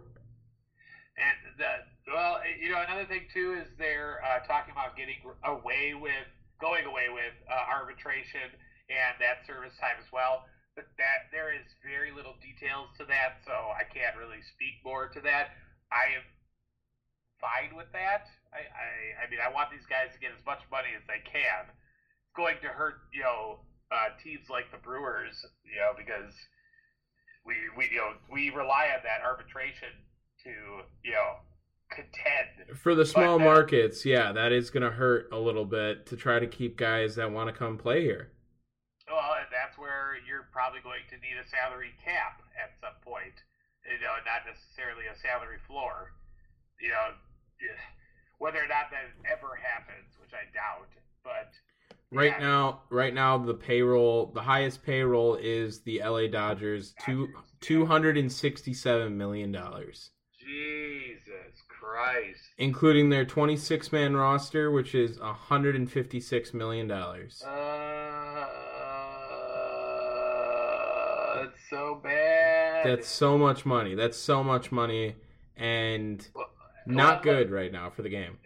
[1.16, 5.94] And the well, you know, another thing too is they're uh, talking about getting away
[5.94, 6.26] with
[6.60, 8.50] going away with uh, arbitration
[8.90, 10.44] and that service time as well.
[10.76, 15.10] But that there is very little details to that, so I can't really speak more
[15.10, 15.56] to that.
[15.90, 16.24] I am
[17.42, 18.30] fine with that.
[18.54, 21.22] I, I, I mean, I want these guys to get as much money as they
[21.26, 21.66] can.
[21.66, 25.34] It's going to hurt, you know, uh, teams like the Brewers,
[25.66, 26.32] you know, because
[27.44, 29.90] we, we, you know, we rely on that arbitration
[30.44, 30.50] to,
[31.02, 31.42] you know,
[31.90, 32.78] contend.
[32.78, 36.16] For the small uh, markets, yeah, that is going to hurt a little bit to
[36.16, 38.30] try to keep guys that want to come play here.
[39.10, 39.18] Well,
[39.90, 43.34] where you're probably going to need a salary cap at some point.
[43.82, 46.14] You know, not necessarily a salary floor.
[46.80, 47.06] You know,
[48.38, 50.88] whether or not that ever happens, which I doubt.
[51.24, 51.50] But
[52.12, 52.46] Right Yeah.
[52.46, 57.28] now, right now, the payroll, the highest payroll is the LA Dodgers, two
[57.60, 62.40] two hundred and sixty-seven million dollars, Jesus Christ.
[62.58, 67.42] including their twenty-six man roster, which is hundred and fifty-six million dollars.
[67.42, 68.46] Uh,
[71.44, 72.69] it's so bad.
[72.84, 73.94] That's so much money.
[73.94, 75.16] That's so much money,
[75.56, 76.50] and Well,
[76.86, 78.38] not well, good right now for the game.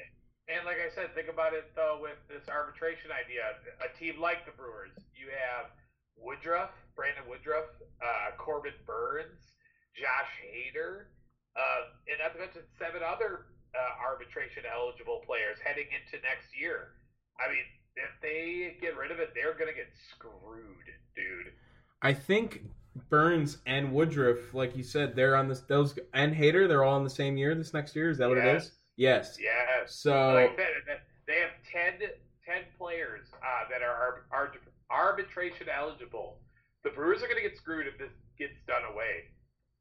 [0.49, 3.57] And like I said, think about it though with this arbitration idea.
[3.81, 5.73] A team like the Brewers, you have
[6.17, 7.67] Woodruff, Brandon Woodruff,
[8.03, 9.57] uh, Corbin Burnes,
[9.97, 11.11] Josh Hader,
[11.57, 16.95] uh, and not to mention seven other uh, arbitration eligible players heading into next year.
[17.41, 17.67] I mean,
[17.97, 21.55] if they get rid of it, they're gonna get screwed, dude.
[22.03, 22.63] I think
[23.09, 25.61] Burnes and Woodruff, like you said, they're on this.
[25.61, 27.55] Those and Hader, they're all in the same year.
[27.55, 28.73] This next year, is that what it is?
[28.97, 29.37] Yes.
[29.41, 29.95] Yes.
[29.97, 32.09] So like that- they have 10,
[32.47, 34.53] 10 players uh, that are ar- ar-
[34.91, 36.39] arbitration eligible.
[36.85, 39.25] The Brewers are going to get screwed if this gets done away.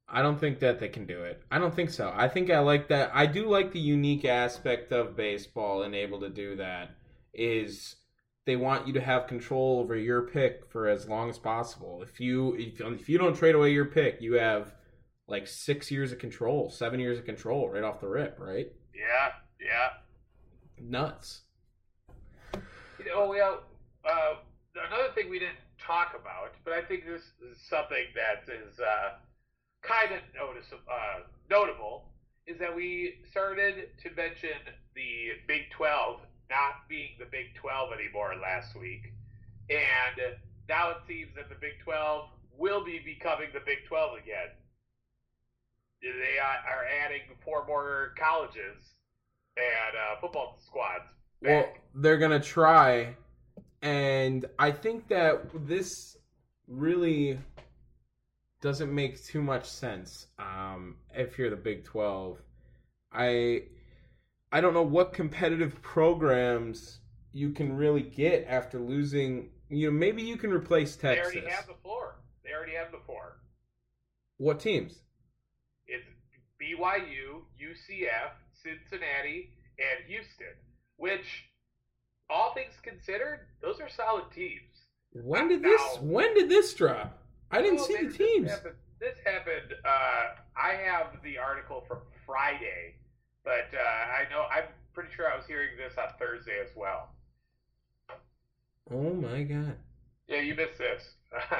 [0.08, 1.42] I don't think that they can do it.
[1.52, 2.14] I don't think so.
[2.16, 3.12] I think I like that.
[3.14, 6.92] I do like the unique aspect of baseball and able to do that
[7.34, 7.96] is
[8.46, 12.04] they want you to have control over your pick for as long as possible.
[12.04, 14.74] If you if, if you don't trade away your pick, you have
[15.28, 18.68] like 6 years of control, 7 years of control right off the rip, right?
[18.94, 19.90] Yeah, yeah.
[20.78, 21.44] Nuts.
[22.54, 23.64] You know, well,
[24.06, 24.36] uh,
[24.76, 29.16] another thing we didn't talk about, but I think this is something that is uh,
[29.82, 32.06] kind of noticeable, uh, notable,
[32.48, 34.60] is that we started to mention
[34.96, 39.14] the Big 12 not being the Big 12 anymore last week.
[39.70, 40.38] And
[40.70, 44.52] now it seems that the Big 12 will be becoming the Big 12 again.
[46.02, 48.94] They are adding four more colleges
[49.56, 51.06] and uh, football squads.
[51.42, 53.16] Well, they're gonna try,
[53.82, 56.18] and I think that this
[56.68, 57.40] really
[58.62, 60.28] doesn't make too much sense.
[60.40, 62.42] Um, if you're the Big Twelve,
[63.12, 63.64] I
[64.54, 67.00] I don't know what competitive programs
[67.32, 69.50] you can really get after losing.
[69.70, 71.34] You know, maybe you can replace Texas.
[71.34, 72.18] They already have the floor.
[72.46, 73.40] They already have the floor.
[74.38, 75.00] What teams?
[75.88, 76.06] It's
[76.62, 80.54] BYU, UCF, Cincinnati, and Houston.
[80.98, 81.46] Which,
[82.30, 84.86] all things considered, those are solid teams.
[85.14, 85.82] When did this?
[86.00, 87.18] When did this drop?
[87.50, 88.46] I didn't Well, see the teams.
[88.46, 88.76] This happened.
[89.00, 92.96] This happened uh, I have the article from Friday,
[93.44, 97.10] but uh, I know I'm pretty sure I was hearing this on Thursday as well.
[98.92, 99.78] Oh my god!
[100.28, 101.04] Yeah, you missed this.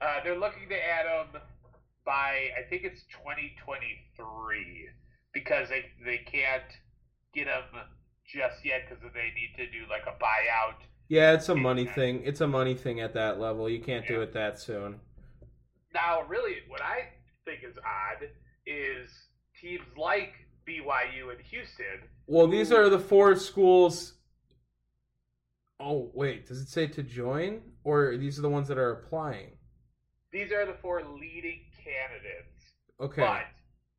[0.00, 1.40] uh, they're looking to add them
[2.04, 4.88] by I think it's 2023
[5.32, 6.62] because they they can't
[7.34, 7.64] get them
[8.26, 10.80] just yet because they need to do like a buyout.
[11.08, 11.94] Yeah, it's a money Yeah.
[11.94, 12.22] thing.
[12.24, 13.68] It's a money thing at that level.
[13.68, 15.00] You can't do it that soon.
[15.92, 17.08] Now, really, what I
[17.44, 18.28] think is odd
[18.64, 19.10] is
[19.60, 20.32] teams like
[20.70, 22.08] BYU and Houston.
[22.26, 24.14] Well, these are the four schools.
[25.80, 29.52] Oh wait, does it say to join, or these are the ones that are applying?
[30.32, 33.22] These are the four leading candidates, Okay.
[33.22, 33.46] but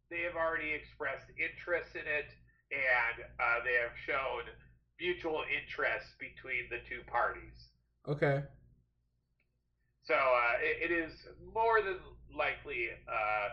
[0.10, 2.30] they have already expressed interest in it,
[2.72, 4.44] and uh, they have shown
[5.00, 7.70] mutual interest between the two parties.
[8.08, 8.44] Okay.
[10.04, 11.12] So uh, it, it is
[11.54, 11.98] more than
[12.38, 13.50] likely, uh,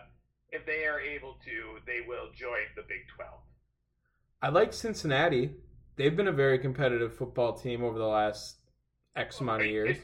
[0.50, 3.30] if they are able to, they will join the Big 12.
[4.40, 5.50] I like Cincinnati.
[5.96, 8.56] They've been a very competitive football team over the last
[9.16, 9.98] X amount of years.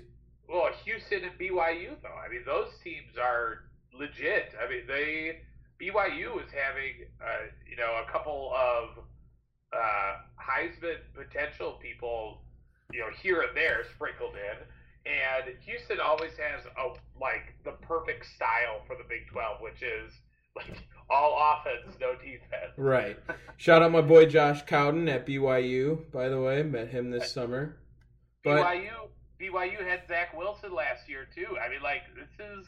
[0.49, 2.19] well, Houston and BYU, though.
[2.19, 3.65] I mean, those teams are
[3.97, 4.53] legit.
[4.61, 5.41] I mean, they
[5.81, 9.05] BYU is having, uh, you know, a couple of
[9.73, 12.43] uh, Heisman potential people,
[12.93, 18.27] you know, here and there sprinkled in, and Houston always has a like the perfect
[18.27, 20.13] style for the Big Twelve, which is
[20.57, 22.73] like all offense, no defense.
[22.77, 23.19] Right.
[23.57, 26.11] Shout out my boy Josh Cowden at BYU.
[26.11, 27.77] By the way, met him this summer.
[28.43, 29.09] But BYU
[29.41, 31.57] BYU had Zach Wilson last year too.
[31.59, 32.67] I mean, like this is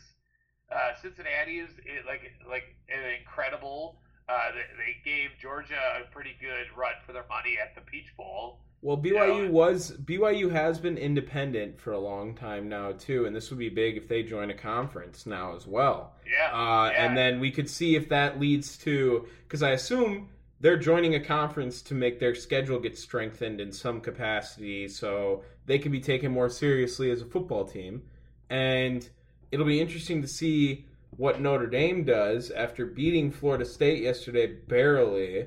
[0.71, 4.01] uh, Cincinnati is it, like like an incredible.
[4.29, 8.11] Uh, they, they gave Georgia a pretty good run for their money at the Peach
[8.17, 8.59] Bowl.
[8.87, 9.49] Well, BYU Yeah.
[9.51, 13.69] was BYU has been independent for a long time now too, and this would be
[13.69, 16.15] big if they join a conference now as well.
[16.25, 17.05] Yeah, Uh, yeah.
[17.05, 20.29] And then we could see if that leads to because I assume
[20.61, 25.79] they're joining a conference to make their schedule get strengthened in some capacity, so they
[25.81, 28.03] can be taken more seriously as a football team.
[28.51, 29.09] And
[29.51, 35.47] it'll be interesting to see what Notre Dame does after beating Florida State yesterday barely,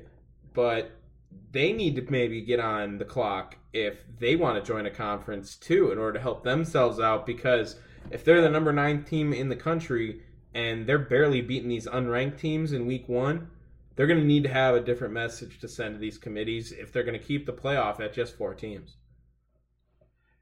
[0.52, 0.90] but
[1.52, 5.56] they need to maybe get on the clock if they want to join a conference
[5.56, 7.76] too in order to help themselves out because
[8.10, 10.22] if they're the number nine team in the country
[10.54, 13.48] and they're barely beating these unranked teams in week one,
[13.96, 16.92] they're going to need to have a different message to send to these committees if
[16.92, 18.96] they're going to keep the playoff at just four teams.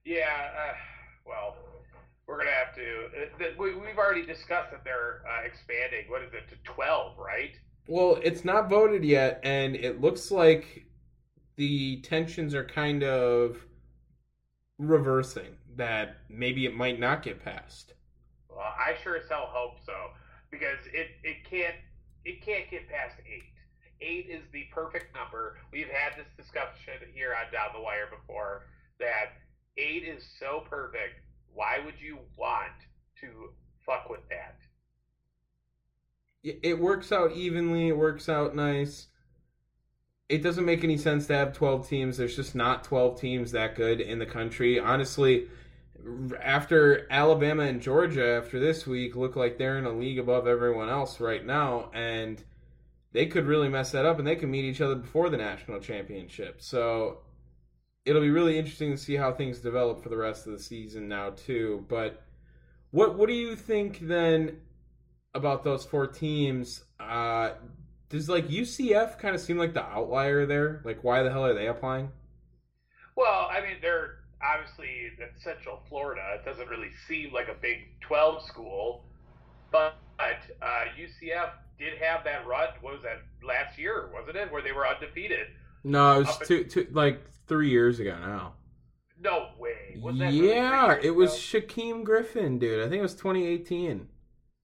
[0.05, 0.51] yeah.
[0.57, 0.73] Uh,
[1.27, 1.57] well,
[2.27, 2.83] we're gonna have to.
[2.83, 6.05] Uh, th- we, we've already discussed that they're uh, expanding.
[6.09, 7.19] What is it to twelve?
[7.19, 7.57] Right?
[7.87, 10.85] Well, it's not voted yet, and it looks like
[11.59, 13.59] the tensions are kind of
[14.79, 15.57] reversing.
[15.77, 17.93] That maybe it might not get passed.
[18.49, 19.93] Well, I sure as hell hope so
[20.51, 21.77] because it, it can't
[22.25, 23.43] it can't get past eight.
[24.01, 25.59] Eight is the perfect number.
[25.73, 28.63] We've had this discussion here on Down the Wire before
[29.01, 29.35] that
[29.77, 31.21] eight is so perfect.
[31.53, 32.73] Why would you want
[33.21, 33.51] to
[33.85, 34.57] fuck with that?
[36.43, 37.89] It it works out evenly.
[37.89, 39.09] It works out nice.
[40.29, 42.17] It doesn't make any sense to have 12 teams.
[42.19, 44.79] There's just not 12 teams that good in the country.
[44.79, 45.49] Honestly,
[46.41, 50.89] after Alabama and Georgia after this week look like they're in a league above everyone
[50.89, 52.43] else right now and
[53.13, 55.81] they could really mess that up and they could meet each other before the national
[55.81, 56.61] championship.
[56.61, 57.19] So
[58.05, 61.09] it'll be really interesting to see how things develop for the rest of the season
[61.09, 61.85] now too.
[61.89, 62.23] But
[62.91, 64.59] what what do you think then
[65.35, 66.85] about those four teams?
[67.01, 67.53] Uh
[68.09, 70.81] does like UCF kind of seem like the outlier there?
[70.85, 72.11] Like why the hell are they applying?
[73.17, 76.23] Well, I mean, they're obviously in Central Florida.
[76.35, 79.05] It doesn't really seem like a Big 12 school,
[79.71, 82.69] but uh, UCF did have that run.
[82.81, 84.11] What was that last year?
[84.13, 85.49] Wasn't it where they were undefeated?
[85.85, 88.55] No, it was two, two, like three years ago now.
[89.21, 89.99] No way.
[90.01, 91.33] Was that really yeah, three it was?
[91.33, 92.81] Shaquem Griffin, dude.
[92.81, 94.09] I think it was 2018.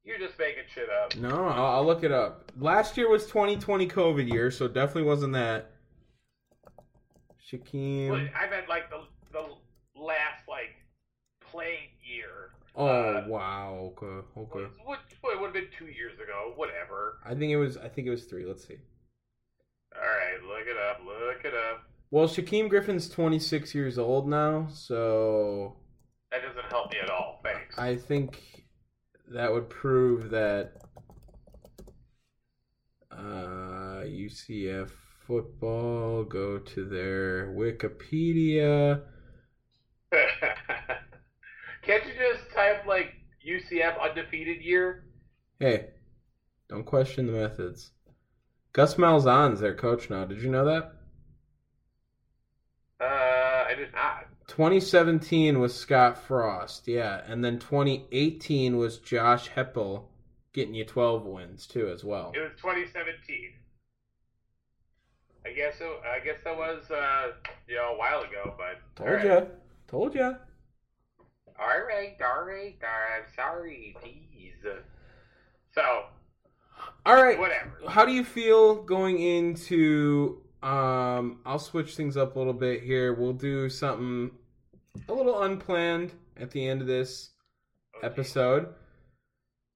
[0.04, 1.16] You're just making shit up.
[1.16, 2.52] No, I'll, I'll look it up.
[2.58, 5.70] Last year was 2020 COVID year, so definitely wasn't that.
[7.50, 8.10] Shaquem.
[8.10, 9.00] Well, I meant like the
[9.32, 9.46] the
[9.98, 10.74] last like
[11.40, 12.50] playing year.
[12.76, 13.92] Oh uh, wow.
[13.96, 14.26] Okay.
[14.36, 14.70] Okay.
[14.84, 16.52] What, what would have been two years ago?
[16.56, 17.18] Whatever.
[17.24, 17.76] I think it was.
[17.76, 18.44] I think it was three.
[18.44, 18.78] Let's see.
[19.94, 21.00] All right, look it up.
[21.04, 21.84] Look it up.
[22.10, 25.76] Well, Shaquem Griffin's 26 years old now, so
[26.30, 27.40] That doesn't help me at all.
[27.42, 27.78] Thanks.
[27.78, 28.40] I think
[29.28, 30.72] that would prove that
[33.10, 34.90] uh, UCF
[35.26, 36.24] football.
[36.24, 39.02] Go to their Wikipedia.
[41.82, 43.14] Can't you just type like
[43.46, 45.04] UCF undefeated year?
[45.58, 45.88] Hey,
[46.68, 47.90] don't question the methods.
[48.72, 50.24] Gus Malzahn's their coach now.
[50.24, 50.92] Did you know that?
[53.00, 54.23] Uh, I did not.
[54.46, 60.04] 2017 was Scott Frost, yeah, and then 2018 was Josh Heupel
[60.52, 62.32] getting you 12 wins too as well.
[62.34, 63.52] It was 2017.
[65.46, 67.32] I guess it, I guess that was uh,
[67.68, 69.24] you know a while ago, but Told right.
[69.26, 69.40] ya,
[69.88, 70.34] told ya.
[71.58, 72.76] All right, all right, all right.
[72.82, 74.54] I'm sorry, please.
[75.74, 76.04] So
[77.04, 77.38] All right.
[77.38, 77.72] whatever.
[77.88, 83.12] How do you feel going into um I'll switch things up a little bit here.
[83.12, 84.30] We'll do something
[85.08, 87.30] a little unplanned at the end of this
[88.02, 88.68] episode.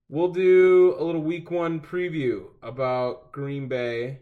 [0.09, 4.20] We'll do a little week 1 preview about Green Bay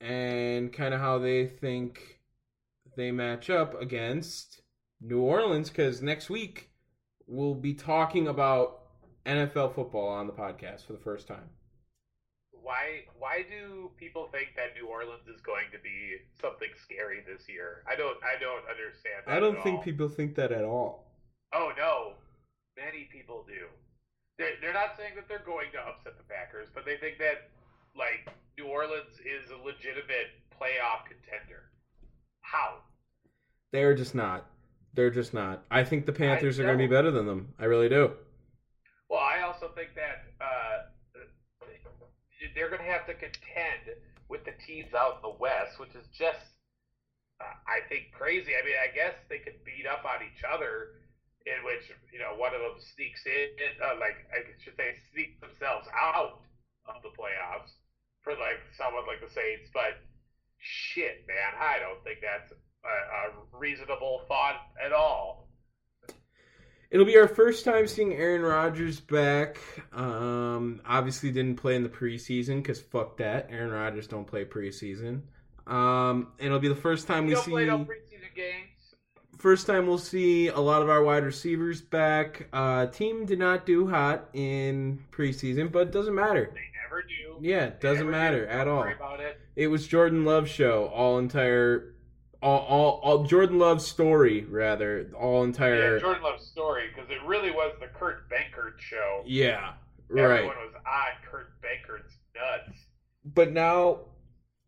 [0.00, 2.20] and kind of how they think
[2.96, 4.62] they match up against
[5.00, 6.70] New Orleans cuz next week
[7.26, 8.82] we'll be talking about
[9.26, 11.50] NFL football on the podcast for the first time.
[12.68, 17.48] Why why do people think that New Orleans is going to be something scary this
[17.48, 17.80] year?
[17.88, 19.24] I don't I don't understand.
[19.24, 19.88] That I don't think all.
[19.88, 21.08] people think that at all.
[21.54, 22.12] Oh no,
[22.76, 23.72] many people do.
[24.36, 27.48] They're, they're not saying that they're going to upset the Packers, but they think that
[27.96, 31.72] like New Orleans is a legitimate playoff contender.
[32.42, 32.84] How?
[33.72, 34.44] They're just not.
[34.92, 35.64] They're just not.
[35.70, 37.54] I think the Panthers are going to be better than them.
[37.58, 38.12] I really do.
[39.08, 40.87] Well, I also think that uh,
[42.54, 43.96] they're going to have to contend
[44.28, 46.44] with the teams out in the West, which is just,
[47.40, 48.52] uh, I think, crazy.
[48.52, 51.00] I mean, I guess they could beat up on each other,
[51.48, 55.40] in which you know one of them sneaks in, uh, like I should say, sneak
[55.40, 56.44] themselves out
[56.84, 57.72] of the playoffs
[58.20, 59.72] for like someone like the Saints.
[59.72, 59.96] But
[60.60, 62.96] shit, man, I don't think that's a,
[63.32, 65.47] a reasonable thought at all.
[66.90, 69.58] It'll be our first time seeing Aaron Rodgers back.
[69.92, 73.48] Um, obviously didn't play in the preseason because fuck that.
[73.50, 75.20] Aaron Rodgers don't play preseason.
[75.66, 78.94] Um, and it'll be the first time We we see no preseason games.
[79.36, 82.48] first time we'll see a lot of our wide receivers back.
[82.54, 86.50] Uh, team did not do hot in preseason, but it doesn't matter.
[86.54, 87.36] They never do.
[87.46, 88.50] Yeah, it doesn't matter do.
[88.50, 88.84] at Don't all.
[89.20, 89.38] it.
[89.56, 91.92] It was Jordan Love show, all entire,
[92.42, 95.94] all, all, all Jordan Love's story rather, all entire.
[95.94, 99.22] Yeah, Jordan Love's story because it really was the Kurt Benkert show.
[99.26, 99.72] Yeah,
[100.08, 100.34] right.
[100.40, 102.78] Everyone was on Kurt Benkert's nuts.
[103.24, 104.00] But now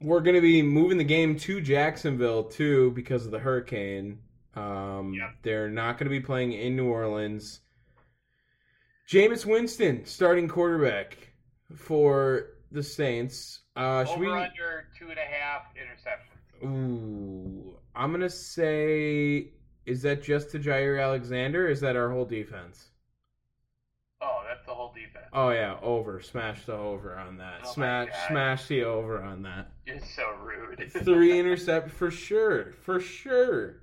[0.01, 4.19] we're going to be moving the game to Jacksonville too because of the hurricane.
[4.55, 5.31] Um, Yep.
[5.43, 7.61] They're not going to be playing in New Orleans.
[9.09, 11.17] Jameis Winston, starting quarterback
[11.77, 13.61] for the Saints.
[13.77, 14.31] Uh, should Over we?
[14.33, 16.40] under two and a half interceptions.
[16.63, 19.53] Ooh, I'm gonna say,
[19.87, 21.67] is that just to Jaire Alexander?
[21.67, 22.89] Or is that our whole defense?
[24.23, 25.27] Oh, that's the whole defense.
[25.33, 26.21] Oh yeah, over.
[26.21, 27.61] Smash the over on that.
[27.65, 29.73] Oh smash, smash the over on that.
[29.87, 30.91] You're so rude.
[31.05, 33.83] Three intercept for sure, for sure,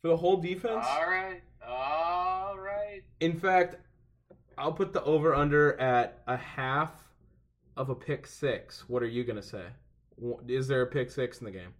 [0.00, 0.86] for the whole defense.
[0.88, 1.42] All right.
[1.66, 3.02] All right.
[3.20, 3.76] In fact,
[4.56, 6.92] I'll put the over under at a half
[7.76, 8.88] of a pick six.
[8.88, 9.64] What are you gonna say?
[10.48, 11.74] Is there a pick six in the game?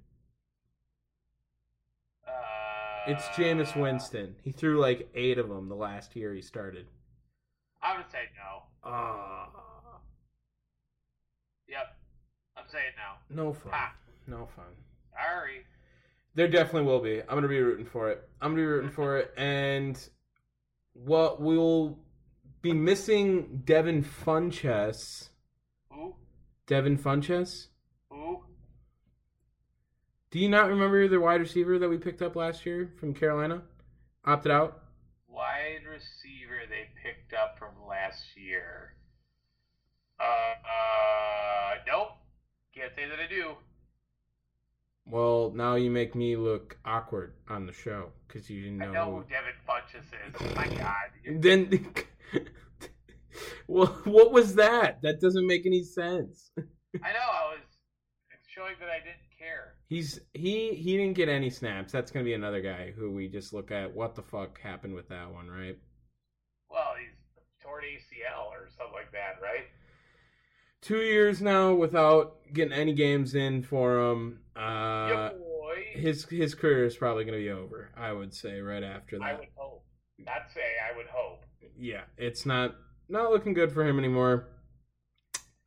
[2.26, 2.30] Uh,
[3.08, 4.36] It's Jameis Winston.
[4.42, 6.86] He threw like eight of them the last year he started.
[7.82, 8.62] I would say no.
[8.84, 9.48] Ah,
[11.68, 11.96] Yep.
[12.56, 12.92] I'm saying
[13.30, 13.44] no.
[13.44, 13.72] no fun.
[14.26, 14.66] No fun.
[15.12, 15.64] Sorry.
[16.34, 17.20] There definitely will be.
[17.20, 18.28] I'm gonna be rooting for it.
[18.40, 19.98] I'm gonna be rooting for it, and
[20.94, 21.98] what we'll
[22.60, 25.30] be missing Devin Funchess.
[25.90, 26.14] Who?
[26.66, 27.68] Devin Funchess.
[28.12, 28.44] Who?
[30.30, 33.62] Do you not remember the wide receiver that we picked up last year from Carolina?
[34.26, 34.82] Opted out.
[35.28, 38.94] Wide receiver they picked up from last year.
[40.20, 42.08] Uh, uh, nope.
[42.74, 43.52] Can't say that I do.
[45.06, 48.88] Well, now you make me look awkward on the show because you didn't know.
[48.90, 49.16] I know.
[49.16, 50.54] who- Devin Funchess is.
[50.56, 50.94] My God.
[51.42, 51.88] Then,
[53.66, 55.00] well, what was that?
[55.02, 56.50] That doesn't make any sense.
[56.58, 57.18] I know.
[57.20, 57.60] I was
[58.54, 59.74] showing that I didn't care.
[59.88, 61.92] He's he he didn't get any snaps.
[61.92, 63.94] That's gonna be another guy who we just look at.
[63.94, 65.78] What the fuck happened with that one, right?
[66.70, 67.16] Well, he's
[67.62, 69.64] torn ACL or something like that, right?
[70.80, 74.40] Two years now without getting any games in for him.
[74.56, 75.84] Uh, yeah, boy.
[75.92, 77.90] his his career is probably gonna be over.
[77.96, 79.24] I would say right after that.
[79.24, 79.84] I would hope.
[80.18, 80.60] Not say.
[80.60, 81.44] I would hope.
[81.78, 82.76] Yeah, it's not
[83.08, 84.48] not looking good for him anymore.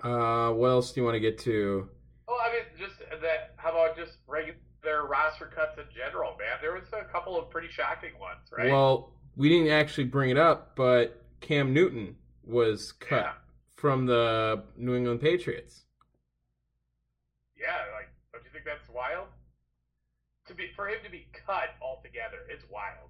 [0.03, 1.89] Uh, what else do you want to get to?
[2.27, 3.53] Well, I mean, just that.
[3.57, 6.57] How about just regular roster cuts in general, man?
[6.61, 8.71] There was a couple of pretty shocking ones, right?
[8.71, 13.33] Well, we didn't actually bring it up, but Cam Newton was cut Yeah.
[13.75, 15.85] from the New England Patriots.
[17.57, 19.27] yeah, like, don't you think that's wild?
[20.47, 23.09] To be for him to be cut altogether, it's wild.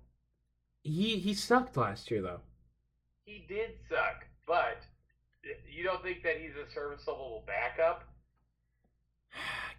[0.84, 2.42] He he sucked last year though.
[3.26, 4.78] He did suck, but
[5.70, 8.08] you don't think that he's a serviceable backup?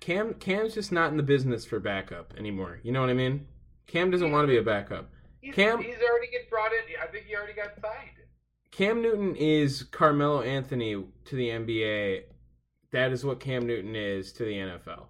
[0.00, 2.80] Cam Cam's just not in the business for backup anymore.
[2.82, 3.46] You know what I mean?
[3.86, 5.10] Cam doesn't want to be a backup.
[5.40, 6.80] He's, Cam- he's already get brought in.
[7.02, 8.16] I think he already got signed.
[8.70, 12.24] Cam Newton is Carmelo Anthony to the NBA.
[12.92, 15.06] That is what Cam Newton is to the NFL.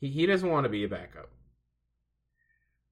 [0.00, 1.30] He he doesn't want to be a backup.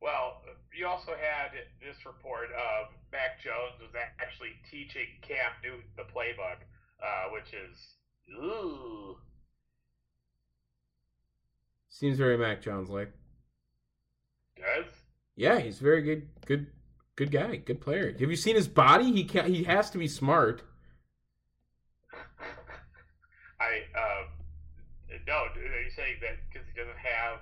[0.01, 0.43] Well,
[0.77, 3.91] you also had this report of Mac Jones was
[4.21, 6.61] actually teaching Cam Newton the playbook,
[7.03, 7.97] uh, which is
[8.35, 9.17] ooh.
[11.99, 13.11] Seems very Mac Jones like.
[14.55, 14.85] Does
[15.35, 16.67] Yeah, he's very good, good,
[17.17, 18.15] good guy, good player.
[18.21, 19.11] Have you seen his body?
[19.13, 20.63] He can He has to be smart.
[23.61, 24.27] I um
[25.27, 25.33] no?
[25.33, 27.41] Are you saying that because he doesn't have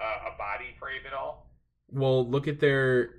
[0.00, 1.50] uh, a body frame at all?
[1.90, 3.10] Well, look at their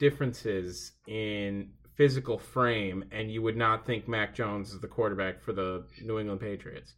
[0.00, 5.52] differences in physical frame, and you would not think Mac Jones is the quarterback for
[5.52, 6.94] the New England Patriots.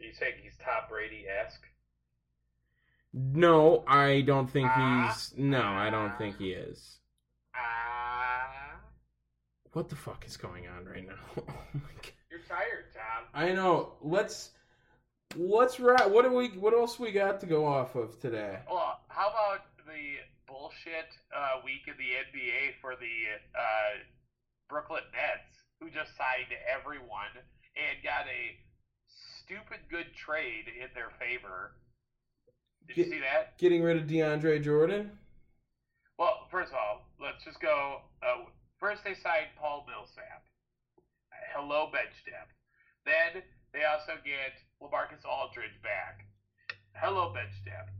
[0.00, 1.66] Are you saying he's Tom Brady esque?
[3.14, 5.08] No, I don't think Ah.
[5.12, 5.34] he's.
[5.38, 6.98] No, I don't think he is.
[7.54, 8.80] Ah,
[9.72, 11.14] What the fuck is going on right now?
[11.38, 11.42] oh
[11.74, 12.12] my god.
[12.30, 13.24] you're tired, Tom.
[13.34, 13.94] I know.
[14.02, 14.50] Let's
[15.36, 16.10] let's wrap.
[16.10, 16.48] What do we?
[16.58, 18.58] What else we got to go off of today?
[18.70, 23.98] Well, how about the bullshit uh, week in the NBA for the uh,
[24.68, 27.32] Brooklyn Nets, who just signed everyone
[27.76, 28.56] and got a
[29.08, 31.72] stupid good trade in their favor?
[32.94, 33.58] Did you see that?
[33.58, 35.10] Getting rid of DeAndre Jordan.
[36.18, 38.02] Well, first of all, let's just go.
[38.22, 38.44] Uh,
[38.78, 40.44] first, they signed Paul Millsap.
[41.54, 42.52] Hello, bench depth.
[43.04, 46.24] Then they also get LaMarcus Aldridge back.
[46.94, 47.90] Hello, bench depth.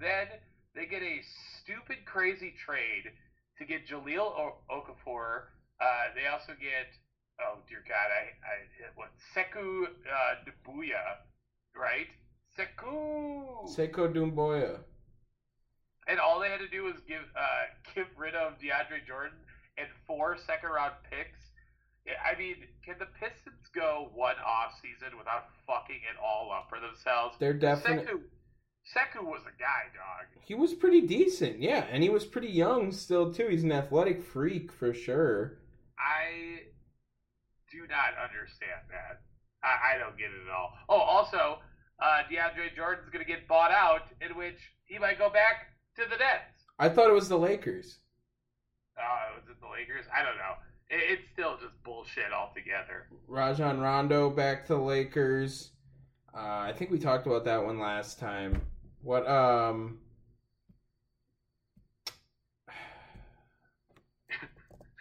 [0.00, 0.26] Then
[0.74, 1.20] they get a
[1.60, 3.10] stupid, crazy trade
[3.58, 5.50] to get Jahlil o- Okafor.
[5.80, 6.88] Uh, they also get,
[7.40, 8.56] oh dear God, I, I
[8.94, 10.34] what Sekou uh,
[11.74, 12.08] right?
[12.58, 13.68] Sekou.
[13.68, 14.78] Seiko Dumboya.
[16.08, 19.38] And all they had to do was give uh, get rid of DeAndre Jordan
[19.76, 21.38] and four second round picks.
[22.06, 26.78] I mean, can the Pistons go one off season without fucking it all up for
[26.78, 27.34] themselves?
[27.40, 28.06] They're definitely.
[28.06, 28.20] Sekou,
[28.94, 30.26] Sekou was a guy, dog.
[30.44, 33.48] He was pretty decent, yeah, and he was pretty young still too.
[33.48, 35.58] He's an athletic freak for sure.
[35.98, 36.60] I
[37.72, 39.22] do not understand that.
[39.64, 40.72] I, I don't get it at all.
[40.88, 41.58] Oh, also,
[42.00, 46.02] uh, DeAndre Jordan's going to get bought out, in which he might go back to
[46.02, 46.64] the Nets.
[46.78, 47.98] I thought it was the Lakers.
[48.98, 50.04] Uh, was it the Lakers?
[50.14, 50.54] I don't know.
[50.90, 53.06] It, it's still just bullshit altogether.
[53.28, 55.70] Rajon Rondo back to the Lakers.
[56.34, 58.60] Uh, I think we talked about that one last time.
[59.02, 59.98] What um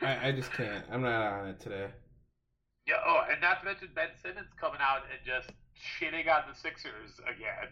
[0.02, 0.86] I, I just can't.
[0.92, 1.88] I'm not on it today.
[2.88, 2.96] Yeah.
[3.06, 7.20] Oh, and not to mention Ben Simmons coming out and just shitting on the Sixers
[7.24, 7.70] again.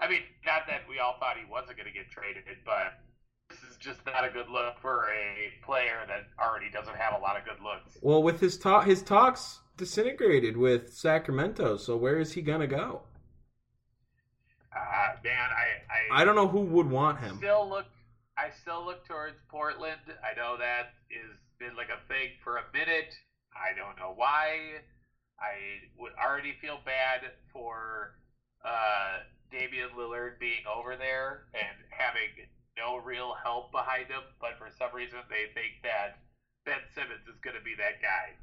[0.00, 3.00] I mean, not that we all thought he wasn't going to get traded, but
[3.50, 7.22] this is just not a good look for a player that already doesn't have a
[7.22, 7.98] lot of good looks.
[8.00, 11.76] Well, with his talk, his talks disintegrated with Sacramento.
[11.78, 13.02] So where is he gonna go?
[14.74, 17.38] Uh, man, I, I I don't know who would want him.
[17.38, 17.86] still look.
[18.36, 19.98] I still look towards Portland.
[20.22, 23.12] I know that is been like a thing for a minute.
[23.54, 24.78] I don't know why.
[25.40, 28.14] I would already feel bad for
[28.64, 34.68] uh, Damian Lillard being over there and having no real help behind him, but for
[34.78, 36.18] some reason they think that
[36.64, 38.34] Ben Simmons is going to be that guy.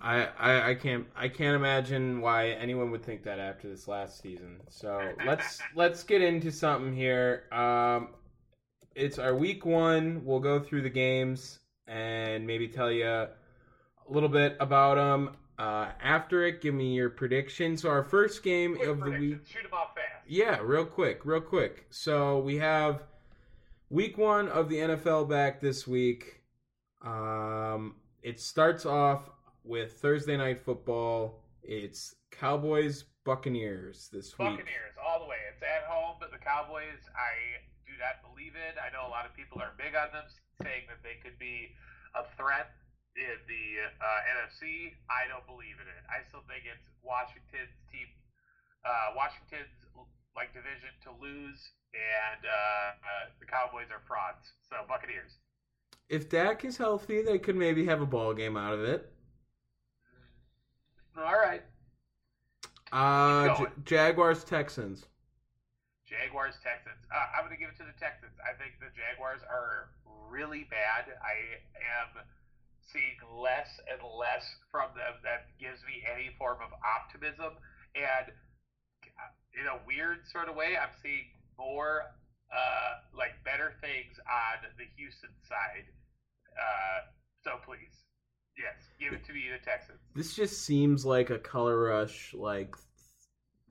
[0.00, 4.20] I, I I can't I can't imagine why anyone would think that after this last
[4.20, 4.60] season.
[4.68, 7.44] So let's let's get into something here.
[7.52, 8.08] Um,
[8.94, 10.22] it's our week one.
[10.24, 13.26] We'll go through the games and maybe tell you
[14.08, 15.36] a little bit about them.
[15.58, 17.76] Uh, after it, give me your prediction.
[17.76, 19.38] So our first game Quick of the week.
[19.46, 20.24] Shoot them off fast.
[20.26, 21.86] Yeah, real quick, real quick.
[21.90, 23.02] So we have
[23.88, 26.40] week one of the NFL back this week.
[27.04, 29.30] Um, it starts off
[29.62, 31.44] with Thursday night football.
[31.62, 34.48] It's Cowboys Buccaneers this week.
[34.48, 35.36] Buccaneers all the way.
[35.52, 38.74] It's at home, but the Cowboys, I do not believe it.
[38.74, 40.24] I know a lot of people are big on them,
[40.62, 41.70] saying that they could be
[42.18, 42.74] a threat
[43.14, 43.64] in the
[44.02, 44.94] uh, NFC.
[45.06, 46.02] I don't believe in it.
[46.10, 48.10] I still think it's Washington's team,
[48.82, 49.70] uh, Washington's
[50.34, 51.60] like division to lose,
[51.94, 54.52] and uh, uh, the Cowboys are frauds.
[54.68, 55.38] So Buccaneers.
[56.08, 59.10] If Dak is healthy, they could maybe have a ball game out of it.
[61.16, 61.62] All right.
[62.92, 65.06] Uh, J- Jaguars Texans.
[66.04, 67.00] Jaguars, Texans.
[67.08, 68.36] Uh, I'm going to give it to the Texans.
[68.44, 69.88] I think the Jaguars are
[70.28, 71.10] really bad.
[71.18, 72.22] I am
[72.90, 77.56] seeing less and less from them that gives me any form of optimism.
[77.96, 81.28] And uh, in a weird sort of way, I'm seeing
[81.58, 82.10] more
[82.52, 85.86] uh, like better things on the Houston side.
[86.54, 87.08] Uh,
[87.42, 88.04] so please,
[88.56, 89.98] Yes, give it to me, the Texans.
[90.14, 92.76] This just seems like a color rush like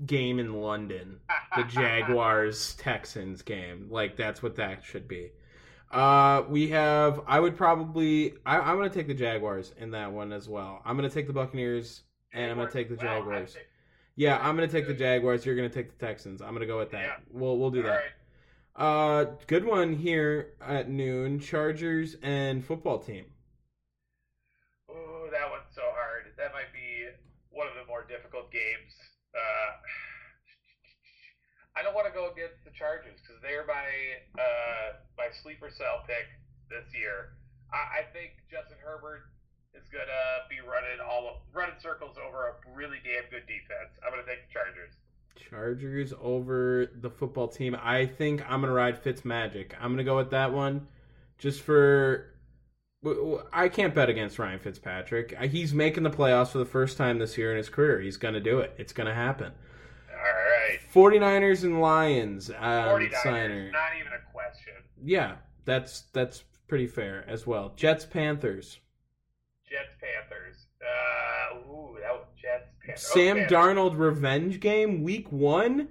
[0.05, 1.19] game in London.
[1.55, 3.87] The Jaguars Texans game.
[3.89, 5.31] Like that's what that should be.
[5.93, 7.21] Uh, we have.
[7.27, 8.33] I would probably.
[8.45, 10.81] I, I'm going to take the Jaguars in that one as well.
[10.85, 12.01] I'm going to take the Buccaneers,
[12.33, 13.55] and I'm going to take the Jaguars.
[14.15, 15.45] Yeah, I'm going to take the Jaguars.
[15.45, 16.41] You're going to take the Texans.
[16.41, 17.01] I'm going to go with that.
[17.01, 17.15] Yeah.
[17.31, 18.01] We'll we'll do All that.
[18.01, 18.11] right.
[18.75, 21.39] Uh, good one here at noon.
[21.39, 23.25] Chargers and football team.
[24.89, 26.25] Ooh, that one's so hard.
[26.37, 27.05] That might be
[27.51, 28.93] one of the more difficult games.
[29.35, 29.71] Uh,
[31.75, 33.89] I don't want to go against the Chargers because they're my
[34.37, 36.29] uh, my sleeper cell pick
[36.69, 37.33] this year.
[37.73, 39.25] I, I think Justin Herbert
[39.73, 43.97] is gonna be running all running circles over a really damn good defense.
[44.05, 44.93] I'm gonna take the Chargers.
[45.35, 47.75] Chargers over the football team.
[47.81, 49.75] I think I'm gonna ride Fitz Magic.
[49.81, 50.87] I'm gonna go with that one,
[51.37, 52.29] just for.
[53.51, 55.37] I can't bet against Ryan Fitzpatrick.
[55.49, 57.99] He's making the playoffs for the first time this year in his career.
[57.99, 58.73] He's gonna do it.
[58.77, 59.51] It's gonna happen.
[60.95, 61.13] Right.
[61.13, 62.49] 49ers and Lions.
[62.49, 63.71] Um, 49ers, signer.
[63.71, 64.73] not even a question.
[65.03, 67.73] Yeah, that's that's pretty fair as well.
[67.75, 68.79] Jets Panthers.
[69.69, 70.67] Jets Panthers.
[70.81, 73.05] Uh, ooh, that was Jets Panthers.
[73.11, 73.51] Oh, Sam Panthers.
[73.51, 75.89] Darnold revenge game week one.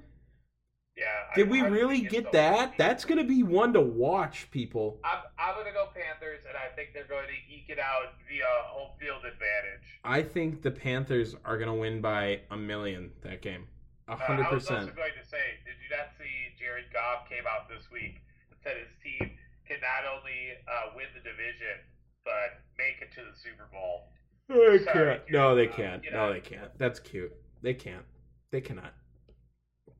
[0.96, 1.04] Yeah.
[1.30, 2.74] I- Did we I really get that?
[2.78, 5.00] That's gonna be one to watch, people.
[5.04, 8.12] I'm, I'm going to go Panthers, and I think they're going to eke it out
[8.28, 10.00] via home field advantage.
[10.04, 13.66] I think the Panthers are going to win by a million that game.
[14.12, 14.96] A Uh, hundred I was also percent.
[14.96, 18.20] going to say, did you not see Jared Goff came out this week
[18.52, 19.32] and said his team
[19.66, 21.80] can not only uh, win the division,
[22.24, 24.12] but make it to the Super Bowl?
[24.48, 25.30] They Sorry, can't.
[25.30, 26.04] No, they uh, can't.
[26.04, 26.70] you No, they can't.
[26.78, 27.32] That's cute.
[27.62, 28.04] They can't.
[28.50, 28.92] They cannot.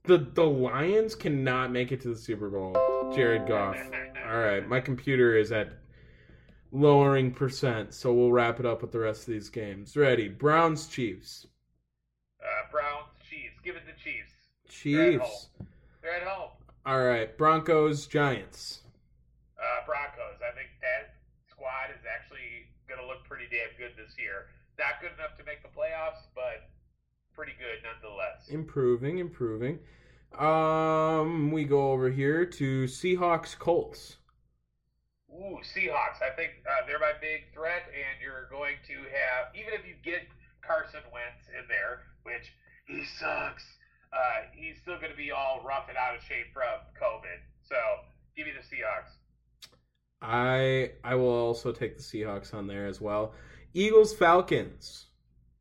[0.05, 2.75] The the Lions cannot make it to the Super Bowl.
[3.15, 3.77] Jared Goff.
[4.29, 5.71] All right, my computer is at
[6.71, 9.97] lowering percent, so we'll wrap it up with the rest of these games.
[9.97, 10.29] Ready?
[10.29, 11.47] Browns, Chiefs.
[12.43, 13.55] Uh, Browns, Chiefs.
[13.65, 13.93] Give it to
[14.73, 14.97] Chiefs.
[14.97, 15.49] They're at Chiefs.
[16.03, 16.51] They're at home.
[16.85, 18.81] All right, Broncos, Giants.
[19.61, 20.41] Uh, Broncos.
[20.41, 21.15] I think that
[21.49, 24.49] squad is actually going to look pretty damn good this year.
[24.79, 26.67] Not good enough to make the playoffs, but
[27.37, 28.49] pretty good nonetheless.
[28.49, 29.79] Improving, improving.
[30.39, 34.17] Um, we go over here to Seahawks, Colts.
[35.31, 36.21] Ooh, Seahawks.
[36.25, 39.95] I think uh, they're my big threat, and you're going to have, even if you
[40.03, 40.27] get
[40.67, 42.53] Carson Wentz in there, which
[42.87, 43.65] he sucks,
[44.13, 47.39] uh, he's still going to be all rough and out of shape from COVID.
[47.63, 47.77] So
[48.37, 49.15] give me the Seahawks.
[50.21, 53.33] I I will also take the Seahawks on there as well.
[53.75, 55.07] Eagles, Falcons.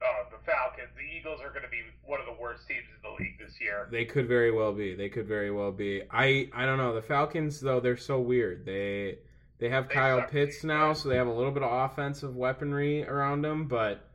[0.03, 0.89] Oh, the Falcons.
[0.95, 3.61] The Eagles are going to be one of the worst teams in the league this
[3.61, 3.87] year.
[3.91, 4.95] They could very well be.
[4.95, 6.01] They could very well be.
[6.11, 6.93] I I don't know.
[6.93, 8.65] The Falcons though, they're so weird.
[8.65, 9.19] They
[9.59, 13.07] they have They Kyle Pitts now, so they have a little bit of offensive weaponry
[13.07, 14.07] around them, but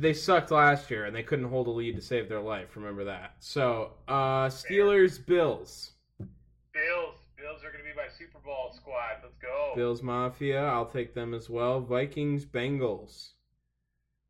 [0.00, 2.76] they sucked last year and they couldn't hold a lead to save their life.
[2.76, 3.34] Remember that.
[3.40, 5.92] So, uh Steelers, Bills.
[6.18, 7.16] Bills.
[7.36, 9.22] Bills are going to be my Super Bowl squad.
[9.22, 9.72] Let's go.
[9.74, 11.80] Bills Mafia, I'll take them as well.
[11.80, 13.30] Vikings, Bengals.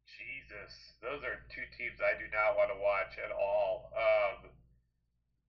[0.06, 3.90] Jesus, those are two teams I do not want to watch at all.
[3.96, 4.50] Um,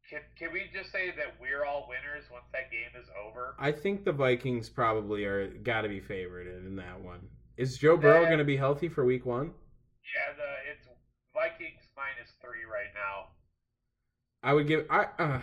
[0.09, 3.55] can can we just say that we're all winners once that game is over?
[3.59, 7.19] I think the Vikings probably are got to be favored in that one.
[7.57, 9.51] Is Joe Burrow going to be healthy for Week One?
[10.15, 10.87] Yeah, the it's
[11.33, 13.29] Vikings minus three right now.
[14.43, 14.85] I would give.
[14.89, 15.07] I.
[15.17, 15.39] Uh,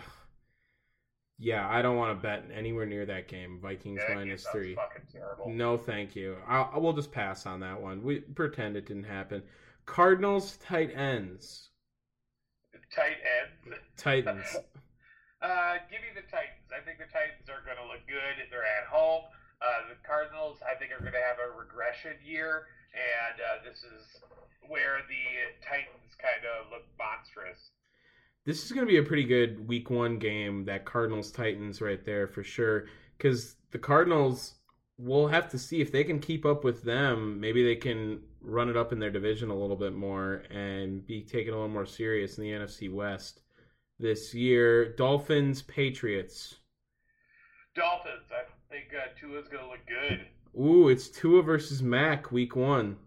[1.39, 3.59] yeah, I don't want to bet anywhere near that game.
[3.61, 4.73] Vikings Yeah, that minus three.
[4.73, 5.49] Fucking terrible.
[5.49, 6.37] No, thank you.
[6.47, 8.01] I'll, I will just pass on that one.
[8.03, 9.43] We pretend it didn't happen.
[9.85, 11.69] Cardinals, tight ends,
[12.93, 13.83] Tight ends.
[13.97, 14.55] Titans.
[15.37, 16.65] Uh, give me the Titans.
[16.73, 18.41] I think the Titans are going to look good.
[18.49, 19.21] They're at home.
[19.61, 22.65] Uh, the Cardinals, I think, are going to have a regression year,
[22.97, 24.21] and uh, this is
[24.67, 25.23] where the
[25.65, 27.71] Titans kind of look monstrous.
[28.45, 32.03] This is going to be a pretty good week one game, that Cardinals Titans right
[32.05, 32.85] there for sure.
[33.17, 34.55] Because the Cardinals,
[34.97, 37.39] we'll have to see if they can keep up with them.
[37.39, 41.21] Maybe they can run it up in their division a little bit more and be
[41.21, 43.41] taken a little more serious in the NFC West
[43.99, 44.93] this year.
[44.95, 46.55] Dolphins, Patriots.
[47.75, 50.25] Dolphins, I think uh, Tua's going to look good.
[50.55, 52.97] Ooh, it's Tua versus Mac week one.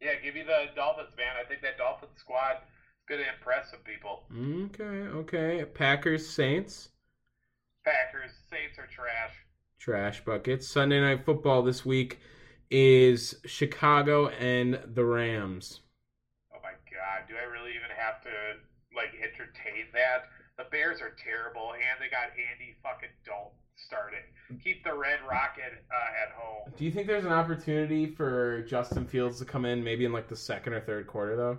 [0.00, 1.34] Yeah, give me the Dolphins, man.
[1.42, 4.24] I think that Dolphins squad is going to impress some people.
[4.66, 5.64] Okay, okay.
[5.64, 6.90] Packers, Saints.
[7.84, 9.32] Packers, Saints are trash.
[9.78, 10.68] trash buckets.
[10.68, 12.20] Sunday night football this week
[12.70, 15.80] is Chicago and the Rams.
[16.52, 18.30] Oh my god, do I really even have to
[18.96, 20.24] like entertain that?
[20.56, 24.20] The Bears are terrible, and they got Andy fucking Dalton starting.
[24.62, 26.72] Keep the Red Rocket uh, at home.
[26.76, 30.28] Do you think there's an opportunity for Justin Fields to come in maybe in like
[30.28, 31.58] the second or third quarter though?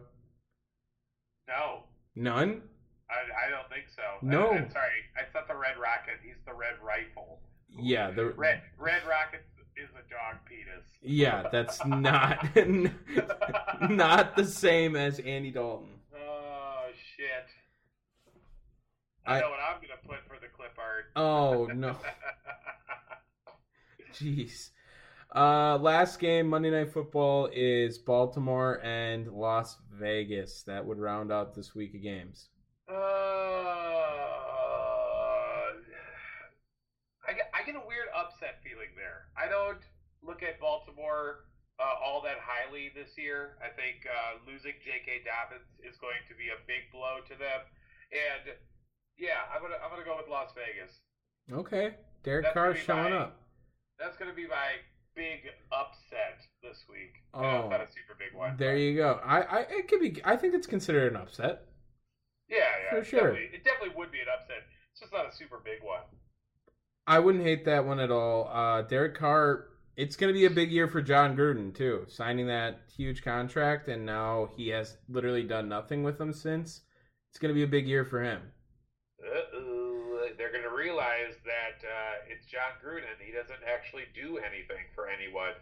[1.48, 1.84] No,
[2.16, 2.62] None.
[3.10, 4.02] I, I don't think so.
[4.22, 4.48] No.
[4.52, 4.90] I, am sorry.
[5.16, 6.16] I said the Red Rocket.
[6.24, 7.40] He's the Red Rifle.
[7.78, 9.44] Yeah, the Red Red Rocket
[9.76, 10.86] is a dog penis.
[11.02, 12.48] yeah, that's not
[13.92, 15.90] not the same as Andy Dalton.
[16.18, 16.86] Oh
[17.18, 17.46] shit!
[19.28, 21.12] I, I- know what I'm gonna put for clip art.
[21.16, 21.96] Oh no,
[24.14, 24.70] jeez.
[25.36, 30.64] Uh, last game Monday Night Football is Baltimore and Las Vegas.
[30.64, 32.48] That would round out this week of games.
[32.88, 32.94] Uh,
[37.28, 39.28] I get, I get a weird upset feeling there.
[39.36, 39.84] I don't
[40.24, 41.46] look at Baltimore
[41.80, 43.60] uh, all that highly this year.
[43.60, 45.28] I think uh, losing J.K.
[45.28, 47.62] Dobbins is going to be a big blow to them,
[48.16, 48.56] and
[49.18, 51.00] yeah, I'm gonna I'm gonna go with Las Vegas.
[51.52, 53.42] Okay, Derek Carr showing my- up.
[54.00, 54.80] That's gonna be my
[55.16, 57.14] big upset this week.
[57.34, 57.40] Oh.
[57.40, 58.56] Uh, not a super big one.
[58.58, 59.20] There but- you go.
[59.24, 60.22] I, I it could be.
[60.26, 61.66] I think it's considered an upset.
[62.50, 63.20] Yeah, yeah, For sure.
[63.32, 64.58] Definitely, it definitely would be an upset.
[64.92, 66.02] It's just not a super big one.
[67.08, 68.50] I wouldn't hate that one at all.
[68.52, 69.68] Uh, Derek Carr.
[69.98, 73.88] It's going to be a big year for Jon Gruden too, signing that huge contract,
[73.88, 76.82] and now he has literally done nothing with them since.
[77.30, 78.42] It's going to be a big year for him.
[79.24, 80.28] Uh-oh.
[80.38, 83.18] They're going to realize that uh, it's Jon Gruden.
[83.20, 85.58] He doesn't actually do anything for anyone.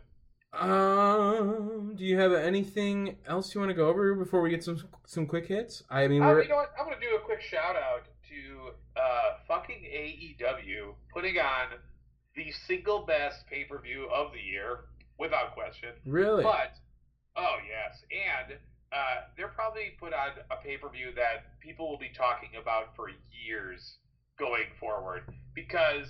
[0.51, 4.77] Um, do you have anything else you want to go over before we get some
[5.05, 5.83] some quick hits?
[5.89, 6.73] I mean, Uh, you know what?
[6.77, 11.79] I'm going to do a quick shout out to uh, fucking AEW putting on
[12.35, 14.81] the single best pay per view of the year,
[15.17, 15.89] without question.
[16.05, 16.75] really But
[17.35, 18.59] oh yes, and
[18.91, 22.95] uh, they're probably put on a pay per view that people will be talking about
[22.95, 23.97] for years
[24.43, 25.23] going forward
[25.55, 26.07] because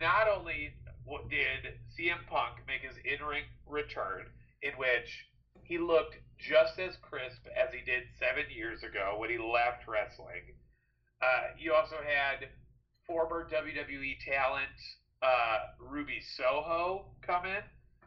[0.00, 0.70] not only
[1.28, 4.30] did CM Punk make his in ring return,
[4.62, 5.26] in which
[5.64, 10.54] he looked just as crisp as he did seven years ago when he left wrestling.
[11.20, 12.48] Uh, you also had
[13.06, 14.78] former WWE talent
[15.22, 17.64] uh, Ruby Soho come in.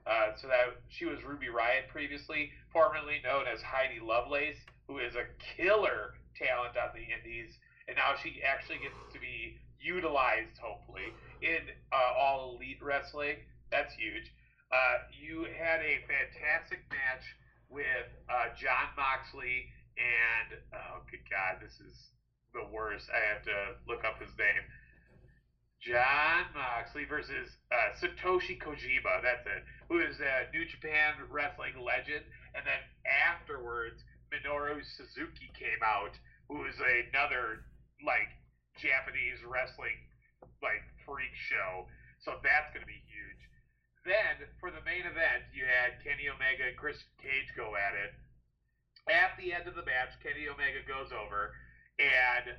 [0.07, 4.55] Uh, so that she was Ruby Riot previously, formerly known as Heidi Lovelace,
[4.87, 7.51] who is a killer talent on the Indies,
[7.87, 13.37] and now she actually gets to be utilized, hopefully, in uh, all elite wrestling.
[13.71, 14.31] That's huge.
[14.71, 17.23] Uh, you had a fantastic match
[17.69, 21.97] with uh, Jon Moxley and oh good God, this is
[22.53, 23.09] the worst.
[23.09, 23.57] I have to
[23.89, 24.61] look up his name.
[25.81, 29.21] Jon Moxley versus uh, Satoshi Kojima.
[29.21, 29.61] That's it.
[29.89, 36.13] Who is a New Japan wrestling legend, and then afterwards, Minoru Suzuki came out,
[36.49, 37.65] who is another
[38.05, 38.29] like
[38.77, 39.97] Japanese wrestling
[40.61, 41.89] like freak show.
[42.21, 43.41] So that's going to be huge.
[44.05, 48.11] Then for the main event, you had Kenny Omega and Chris Cage go at it.
[49.07, 51.55] At the end of the match, Kenny Omega goes over,
[51.95, 52.55] and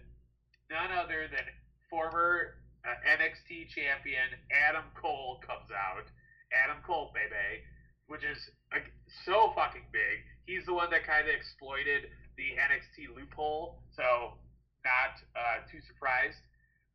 [0.72, 1.44] none other than
[1.92, 6.08] former uh, NXT champion Adam Cole comes out.
[6.52, 7.64] Adam Cole, baby,
[8.08, 8.40] which is
[8.72, 8.88] like,
[9.28, 10.24] so fucking big.
[10.48, 12.08] He's the one that kind of exploited
[12.40, 14.40] the NXT loophole, so
[14.84, 16.38] not uh, too surprised.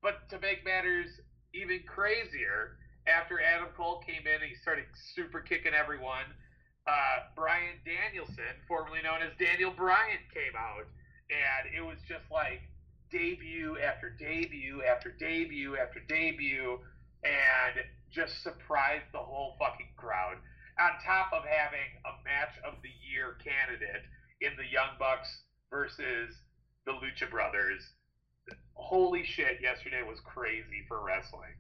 [0.02, 1.10] But to make matters
[1.54, 2.78] even crazier,
[3.08, 6.28] after Adam Cole came in, and he started super kicking everyone.
[6.88, 10.88] Uh, Bryan Danielson, formerly known as Daniel Bryan, came out,
[11.32, 12.64] and it was just like
[13.12, 16.80] debut after debut after debut after debut,
[17.24, 17.76] and
[18.12, 20.36] just surprised the whole fucking crowd.
[20.80, 24.04] On top of having a match of the year candidate
[24.42, 25.30] in the Young Bucks
[25.70, 26.36] versus
[26.86, 27.84] the Lucha Brothers.
[28.74, 31.54] Holy shit, yesterday was crazy for wrestling.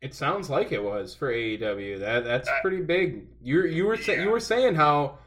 [0.00, 1.98] It sounds like it was for AEW.
[2.00, 3.26] That that's Uh, pretty big.
[3.42, 4.22] You you were yeah.
[4.22, 5.18] you were saying how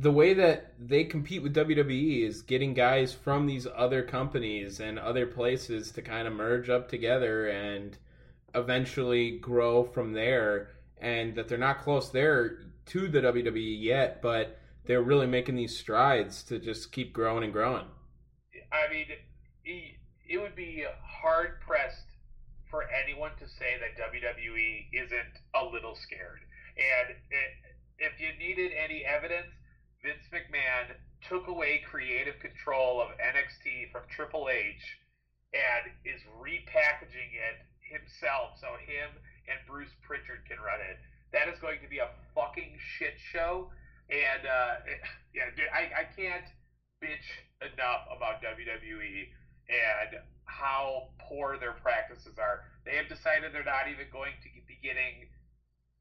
[0.00, 4.98] the way that they compete with WWE is getting guys from these other companies and
[4.98, 7.96] other places to kind of merge up together and
[8.54, 10.70] eventually grow from there
[11.00, 15.76] and that they're not close there to the WWE yet, but they're really making these
[15.78, 17.84] strides to just keep growing and growing.
[18.72, 19.22] I mean, it,
[20.28, 22.08] it would be hard pressed
[22.70, 26.40] for anyone to say that WWE isn't a little scared.
[26.76, 27.50] And it,
[27.98, 29.48] if you needed any evidence,
[30.04, 30.94] Vince McMahon
[31.26, 34.84] took away creative control of NXT from Triple H
[35.52, 39.10] and is repackaging it himself so him
[39.48, 41.00] and Bruce Pritchard can run it.
[41.32, 43.72] That is going to be a fucking shit show.
[44.12, 44.84] And uh,
[45.34, 46.44] yeah, dude, I, I can't
[47.02, 47.28] bitch
[47.62, 49.28] enough about WWE,
[49.68, 52.64] and how poor their practices are.
[52.84, 55.28] They have decided they're not even going to be getting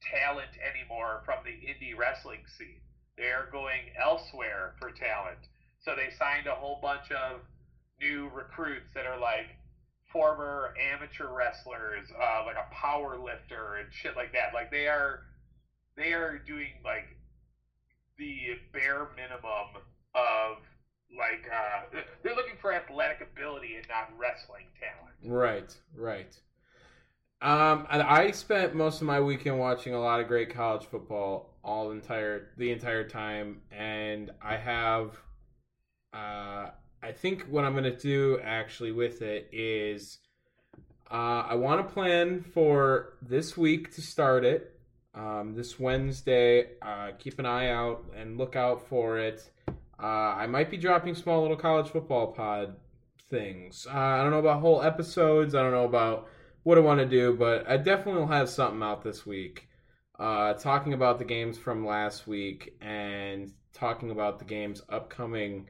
[0.01, 2.79] talent anymore from the indie wrestling scene.
[3.17, 5.41] They're going elsewhere for talent.
[5.83, 7.41] So they signed a whole bunch of
[7.99, 9.57] new recruits that are like
[10.11, 14.53] former amateur wrestlers, uh, like a power lifter and shit like that.
[14.53, 15.21] Like they are,
[15.97, 17.09] they are doing like
[18.17, 19.83] the bare minimum
[20.15, 20.57] of
[21.15, 25.15] like uh, they're looking for athletic ability and not wrestling talent.
[25.23, 26.37] Right, right.
[27.41, 31.53] Um, and I spent most of my weekend watching a lot of great college football
[31.63, 35.21] all entire the entire time, and I have,
[36.13, 36.71] uh,
[37.03, 40.17] I think what I'm gonna do actually with it is,
[41.11, 44.73] uh, I want to plan for this week to start it.
[45.13, 49.49] Um, this Wednesday, uh, keep an eye out and look out for it.
[50.01, 52.75] Uh, I might be dropping small little college football pod
[53.29, 53.87] things.
[53.89, 55.55] Uh, I don't know about whole episodes.
[55.55, 56.27] I don't know about
[56.63, 59.67] what I want to do, but I definitely will have something out this week.
[60.19, 65.69] Uh, talking about the games from last week and talking about the games upcoming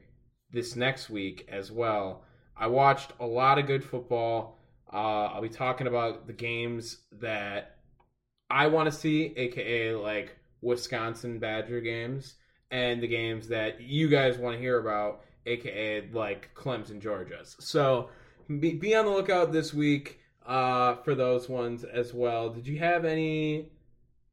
[0.50, 2.24] this next week as well.
[2.56, 4.58] I watched a lot of good football.
[4.92, 7.76] Uh, I'll be talking about the games that
[8.50, 12.36] I want to see, aka like Wisconsin Badger games,
[12.70, 17.56] and the games that you guys want to hear about, aka like Clemson Georgia's.
[17.60, 18.10] So
[18.60, 22.50] be, be on the lookout this week uh, for those ones as well.
[22.50, 23.70] Did you have any?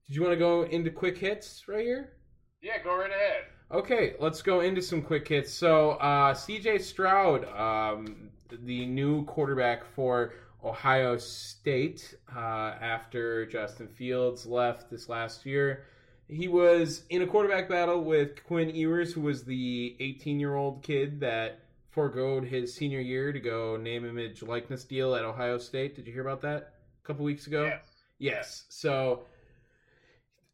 [0.08, 2.14] Did you want to go into quick hits right here?
[2.62, 3.44] Yeah, go right ahead.
[3.72, 5.52] Okay, let's go into some quick hits.
[5.52, 8.30] So, uh, CJ Stroud, um,
[8.64, 10.34] the new quarterback for
[10.64, 12.40] Ohio State uh,
[12.80, 15.86] after Justin Fields left this last year.
[16.28, 20.82] He was in a quarterback battle with Quinn Ewers, who was the 18 year old
[20.82, 21.60] kid that
[21.92, 25.96] foregoed his senior year to go name, image, likeness deal at Ohio State.
[25.96, 26.74] Did you hear about that
[27.04, 27.66] a couple weeks ago?
[27.66, 27.82] Yes.
[28.18, 28.64] Yes.
[28.70, 29.26] So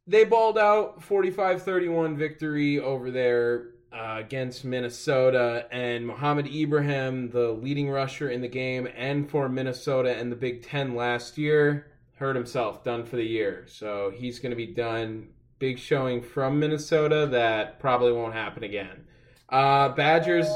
[0.08, 7.90] they balled out 45-31 victory over there uh, against Minnesota and Mohamed Ibrahim, the leading
[7.90, 12.84] rusher in the game and for Minnesota and the Big 10 last year, hurt himself,
[12.84, 13.66] done for the year.
[13.68, 15.30] So he's going to be done.
[15.62, 19.06] Big showing from Minnesota that probably won't happen again.
[19.48, 20.50] Uh, Badgers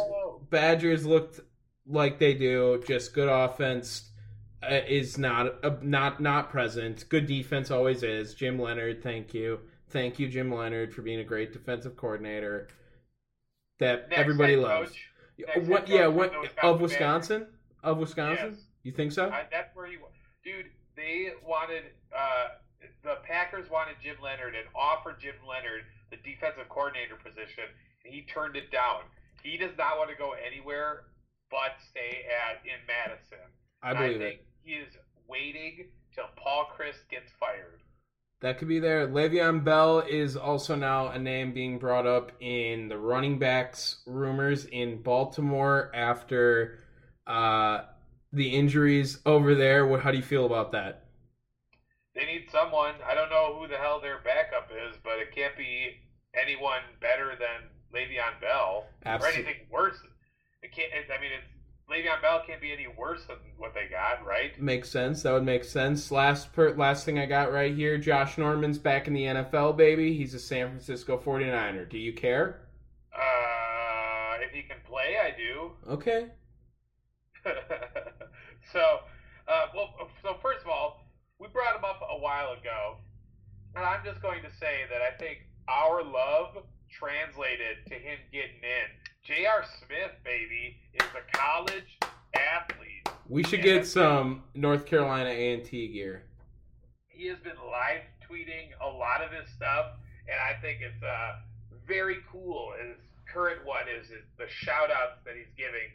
[0.49, 1.39] Badgers looked
[1.85, 4.09] like they do, just good offense
[4.63, 7.07] uh, is not uh, not not present.
[7.07, 8.33] Good defense always is.
[8.33, 12.67] Jim Leonhard, thank you, thank you, Jim Leonhard, for being a great defensive coordinator
[13.79, 14.91] that Next everybody loves.
[15.67, 15.87] What?
[15.87, 16.33] Yeah, what,
[16.63, 17.45] of Wisconsin?
[17.83, 18.53] Of Wisconsin?
[18.55, 18.63] Yes.
[18.81, 19.29] You think so?
[19.29, 20.07] I, that's where he, wa-
[20.43, 20.65] dude.
[20.95, 21.83] They wanted
[22.17, 22.47] uh,
[23.05, 27.69] the Packers wanted Jim Leonhard and offered Jim Leonhard the defensive coordinator position,
[28.03, 29.05] and he turned it down.
[29.41, 31.05] He does not want to go anywhere
[31.51, 33.45] but stay at in Madison.
[33.81, 34.45] I believe think it.
[34.63, 34.93] He is
[35.27, 37.81] waiting till Paul Chryst gets fired.
[38.41, 39.07] That could be there.
[39.07, 44.65] Le'Veon Bell is also now a name being brought up in the running backs rumors
[44.65, 46.79] in Baltimore after
[47.25, 47.83] uh,
[48.33, 49.85] the injuries over there.
[49.87, 50.01] What?
[50.01, 51.04] How do you feel about that?
[52.16, 52.95] They need someone.
[53.05, 55.99] I don't know who the hell their backup is, but it can't be
[56.34, 59.97] anyone better than Le'Veon Bell Absol- or anything worse.
[60.63, 60.91] It can't.
[60.93, 61.47] It, I mean, it's
[61.91, 64.59] Le'Veon Bell can't be any worse than what they got, right?
[64.59, 65.24] Makes sense.
[65.24, 66.09] That would make sense.
[66.09, 67.97] Last per, last thing I got right here.
[67.97, 70.16] Josh Norman's back in the NFL, baby.
[70.16, 71.89] He's a San Francisco 49er.
[71.89, 72.61] Do you care?
[73.13, 75.72] Uh, if he can play, I do.
[75.91, 76.28] Okay.
[78.74, 78.99] so,
[79.47, 81.04] uh, well, so first of all,
[81.45, 82.97] we brought him up a while ago,
[83.75, 88.63] and I'm just going to say that I think our love translated to him getting
[88.63, 88.87] in.
[89.23, 89.63] J.R.
[89.79, 91.99] Smith, baby, is a college
[92.33, 93.09] athlete.
[93.29, 96.23] We should get that's some North Carolina A&T gear.
[97.09, 101.35] He has been live tweeting a lot of his stuff, and I think it's uh,
[101.87, 102.73] very cool.
[102.81, 102.97] His
[103.31, 105.93] current one is the shout outs that he's giving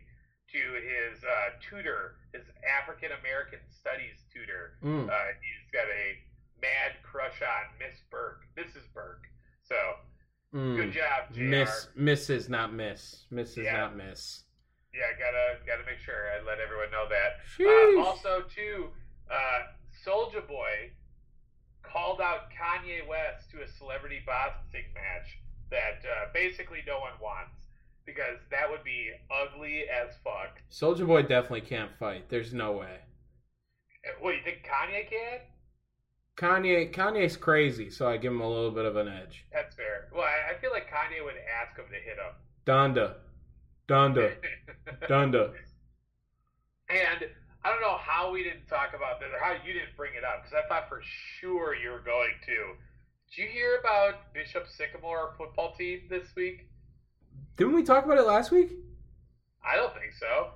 [0.52, 4.74] to his uh, tutor, his African American Studies tutor.
[4.82, 5.08] Mm.
[5.08, 6.18] Uh, he's got a
[6.60, 8.86] mad crush on Miss Burke, Mrs.
[8.94, 9.24] Burke.
[9.62, 9.76] So
[10.52, 10.74] Mm.
[10.76, 11.42] good job, JR.
[11.44, 12.48] Miss, Mrs.
[12.48, 13.26] Not Miss.
[13.32, 13.62] Mrs.
[13.64, 13.76] Yeah.
[13.86, 14.42] Not Miss.
[14.92, 17.38] Yeah, gotta gotta make sure I let everyone know that.
[17.62, 18.90] Uh, also, too,
[19.30, 19.60] uh,
[20.02, 20.90] Soldier Boy
[21.82, 25.38] called out Kanye West to a celebrity boxing match
[25.70, 27.69] that uh, basically no one wants
[28.14, 30.60] because that would be ugly as fuck.
[30.68, 32.28] Soldier Boy definitely can't fight.
[32.28, 32.98] There's no way.
[34.20, 35.40] What you think Kanye can?
[36.36, 39.44] Kanye Kanye's crazy, so I give him a little bit of an edge.
[39.52, 40.08] That's fair.
[40.14, 42.34] Well, I, I feel like Kanye would ask him to hit him.
[42.66, 43.14] Donda.
[43.88, 44.34] Donda.
[45.08, 45.52] Donda.
[46.88, 47.28] And
[47.62, 50.24] I don't know how we didn't talk about this or how you didn't bring it
[50.24, 51.02] up because I thought for
[51.38, 52.74] sure you were going to.
[53.30, 56.70] Did you hear about Bishop Sycamore football team this week?
[57.60, 58.70] Didn't we talk about it last week?
[59.62, 60.52] I don't think so.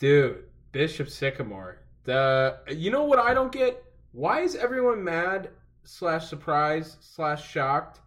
[0.00, 1.78] Dude, Bishop Sycamore.
[2.02, 3.80] The you know what I don't get?
[4.10, 5.50] Why is everyone mad
[5.84, 8.00] slash surprised slash shocked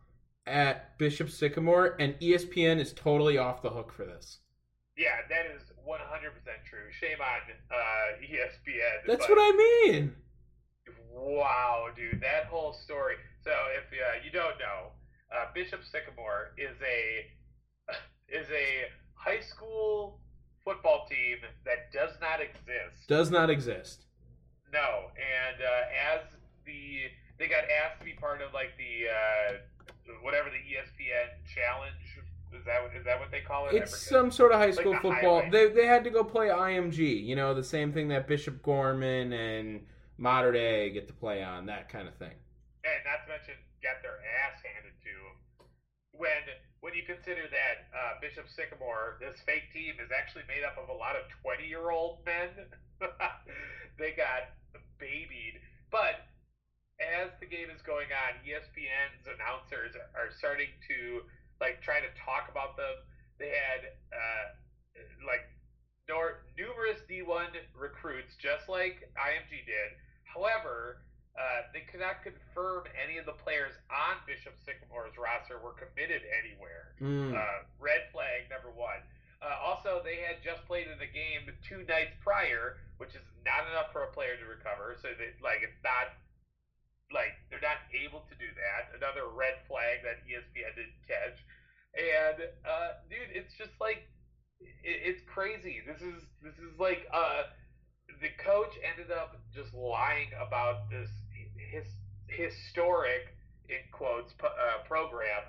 [0.45, 4.39] at Bishop Sycamore and ESPN is totally off the hook for this?
[4.97, 5.95] Yeah, that is 100%
[6.69, 6.91] true.
[6.99, 7.39] Shame on
[7.71, 9.07] uh, ESPN.
[9.07, 10.13] That's but- what I mean.
[11.09, 13.15] Wow, dude, that whole story.
[13.45, 14.91] So, if uh, you don't know,
[15.33, 17.27] uh, Bishop Sycamore is a
[18.29, 20.19] is a high school
[20.63, 23.07] football team that does not exist.
[23.07, 24.05] Does not exist.
[24.73, 26.21] No, and uh, as
[26.65, 27.01] the
[27.37, 31.95] they got asked to be part of like the uh, whatever the ESPN challenge
[32.57, 33.75] is that what- is that what they call it?
[33.75, 35.41] It's some sort of high school the football.
[35.41, 35.49] highway.
[35.51, 39.33] They they had to go play IMG, you know, the same thing that Bishop Gorman
[39.33, 39.85] and
[40.17, 42.33] Mater Dei get to play on, that kind of thing.
[42.83, 45.67] and not to mention get their ass handed to
[46.17, 46.41] when
[46.85, 50.93] when you consider that uh, Bishop Sycamore, this fake team, is actually made up of
[50.93, 52.53] a lot of twenty year old men.
[53.97, 54.53] they got
[55.01, 55.57] babied,
[55.89, 56.29] but
[57.01, 61.25] as the game is going on, ESPN's announcers are starting to
[61.57, 63.01] like try to talk about them.
[63.41, 64.45] They had uh,
[65.25, 65.49] like
[66.53, 69.89] numerous D1 recruits, just like IMG did.
[70.29, 71.01] However,
[71.35, 76.23] uh, they could not confirm any of the players on Bishop Sycamore's roster were committed
[76.31, 76.95] anywhere.
[77.03, 77.35] Mm.
[77.35, 79.03] Uh, red flag number one.
[79.43, 83.67] Uh, also, they had just played in a game two nights prior, which is not
[83.67, 84.95] enough for a player to recover.
[85.03, 86.15] So, they, like, it's not
[87.13, 88.95] like they're not able to do that.
[88.97, 91.37] Another red flag that ESPN didn't catch.
[91.95, 94.07] And uh, dude, it's just like
[94.59, 95.79] it, it's crazy.
[95.85, 97.51] This is this is like uh,
[98.21, 101.09] the coach ended up just lying about this
[101.71, 101.85] his
[102.27, 103.35] historic
[103.69, 105.43] in quotes uh, program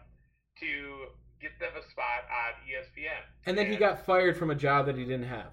[0.61, 1.07] to
[1.41, 3.23] get them a spot on ESPN.
[3.47, 5.53] And then he got fired from a job that he didn't have.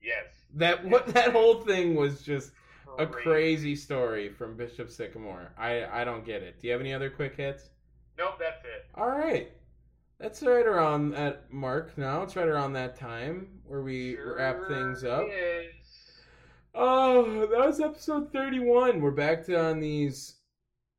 [0.00, 2.52] yes That what that whole thing was just
[2.98, 3.24] a Crazy.
[3.24, 5.52] crazy story from Bishop Sycamore.
[5.58, 6.60] I I don't get it.
[6.60, 7.70] Do you have any other quick hits?
[8.16, 8.86] Nope, that's it.
[8.94, 9.50] All right.
[10.18, 12.22] That's right around that mark now.
[12.22, 15.26] It's right around that time where we wrap things up.
[15.28, 15.74] is.
[16.74, 19.00] Oh, that was episode 31.
[19.00, 20.36] We're back to on these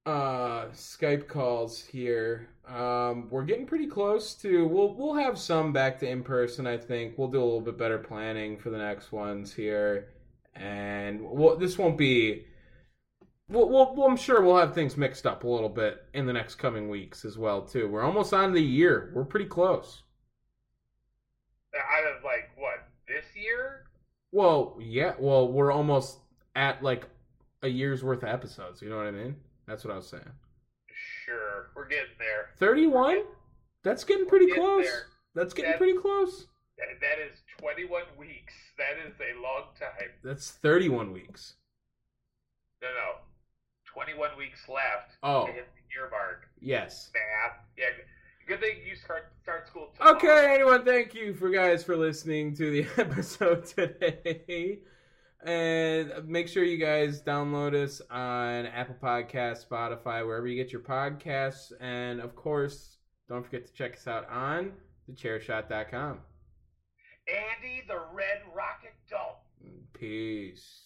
[0.06, 2.50] uh Skype calls here.
[2.68, 6.78] Um we're getting pretty close to we'll we'll have some back to in person, I
[6.78, 7.18] think.
[7.18, 10.10] We'll do a little bit better planning for the next ones here.
[10.56, 12.46] And well, this won't be
[13.50, 16.56] Well, well, I'm sure we'll have things mixed up a little bit in the next
[16.56, 17.88] coming weeks as well too.
[17.90, 19.12] We're almost on the year.
[19.14, 20.04] We're pretty close.
[21.76, 22.49] Out of like?
[24.32, 25.14] Well, yeah.
[25.18, 26.20] Well, we're almost
[26.56, 27.08] at like
[27.64, 28.82] a year's worth of episodes.
[28.82, 29.36] You know what I mean?
[29.68, 30.24] That's what I was saying.
[31.26, 32.50] Sure, we're getting there.
[32.58, 33.24] 31?
[33.84, 34.86] That's getting pretty Getting close.
[34.86, 35.04] there.
[35.36, 36.48] That's getting pretty close.
[36.78, 38.54] That, is 21 weeks.
[38.78, 40.10] That is a long time.
[40.24, 41.56] That's 31 weeks.
[42.82, 43.12] No, no,
[43.86, 45.46] 21 weeks left Oh.
[45.46, 46.48] to hit the year mark.
[46.62, 47.12] Yes.
[47.14, 47.58] Math.
[47.78, 47.86] Yeah.
[48.50, 50.18] Good thing you start start school tomorrow.
[50.18, 54.80] Okay, anyone, thank you for guys for listening to the episode today.
[55.46, 60.82] And make sure you guys download us on Apple Podcasts, Spotify, wherever you get your
[60.82, 61.72] podcasts.
[61.80, 62.98] And of course,
[63.28, 64.72] don't forget to check us out on
[65.08, 66.18] thechairshot.com.
[67.28, 69.86] Andy the Red Rocket Dalton.
[69.94, 70.86] Peace.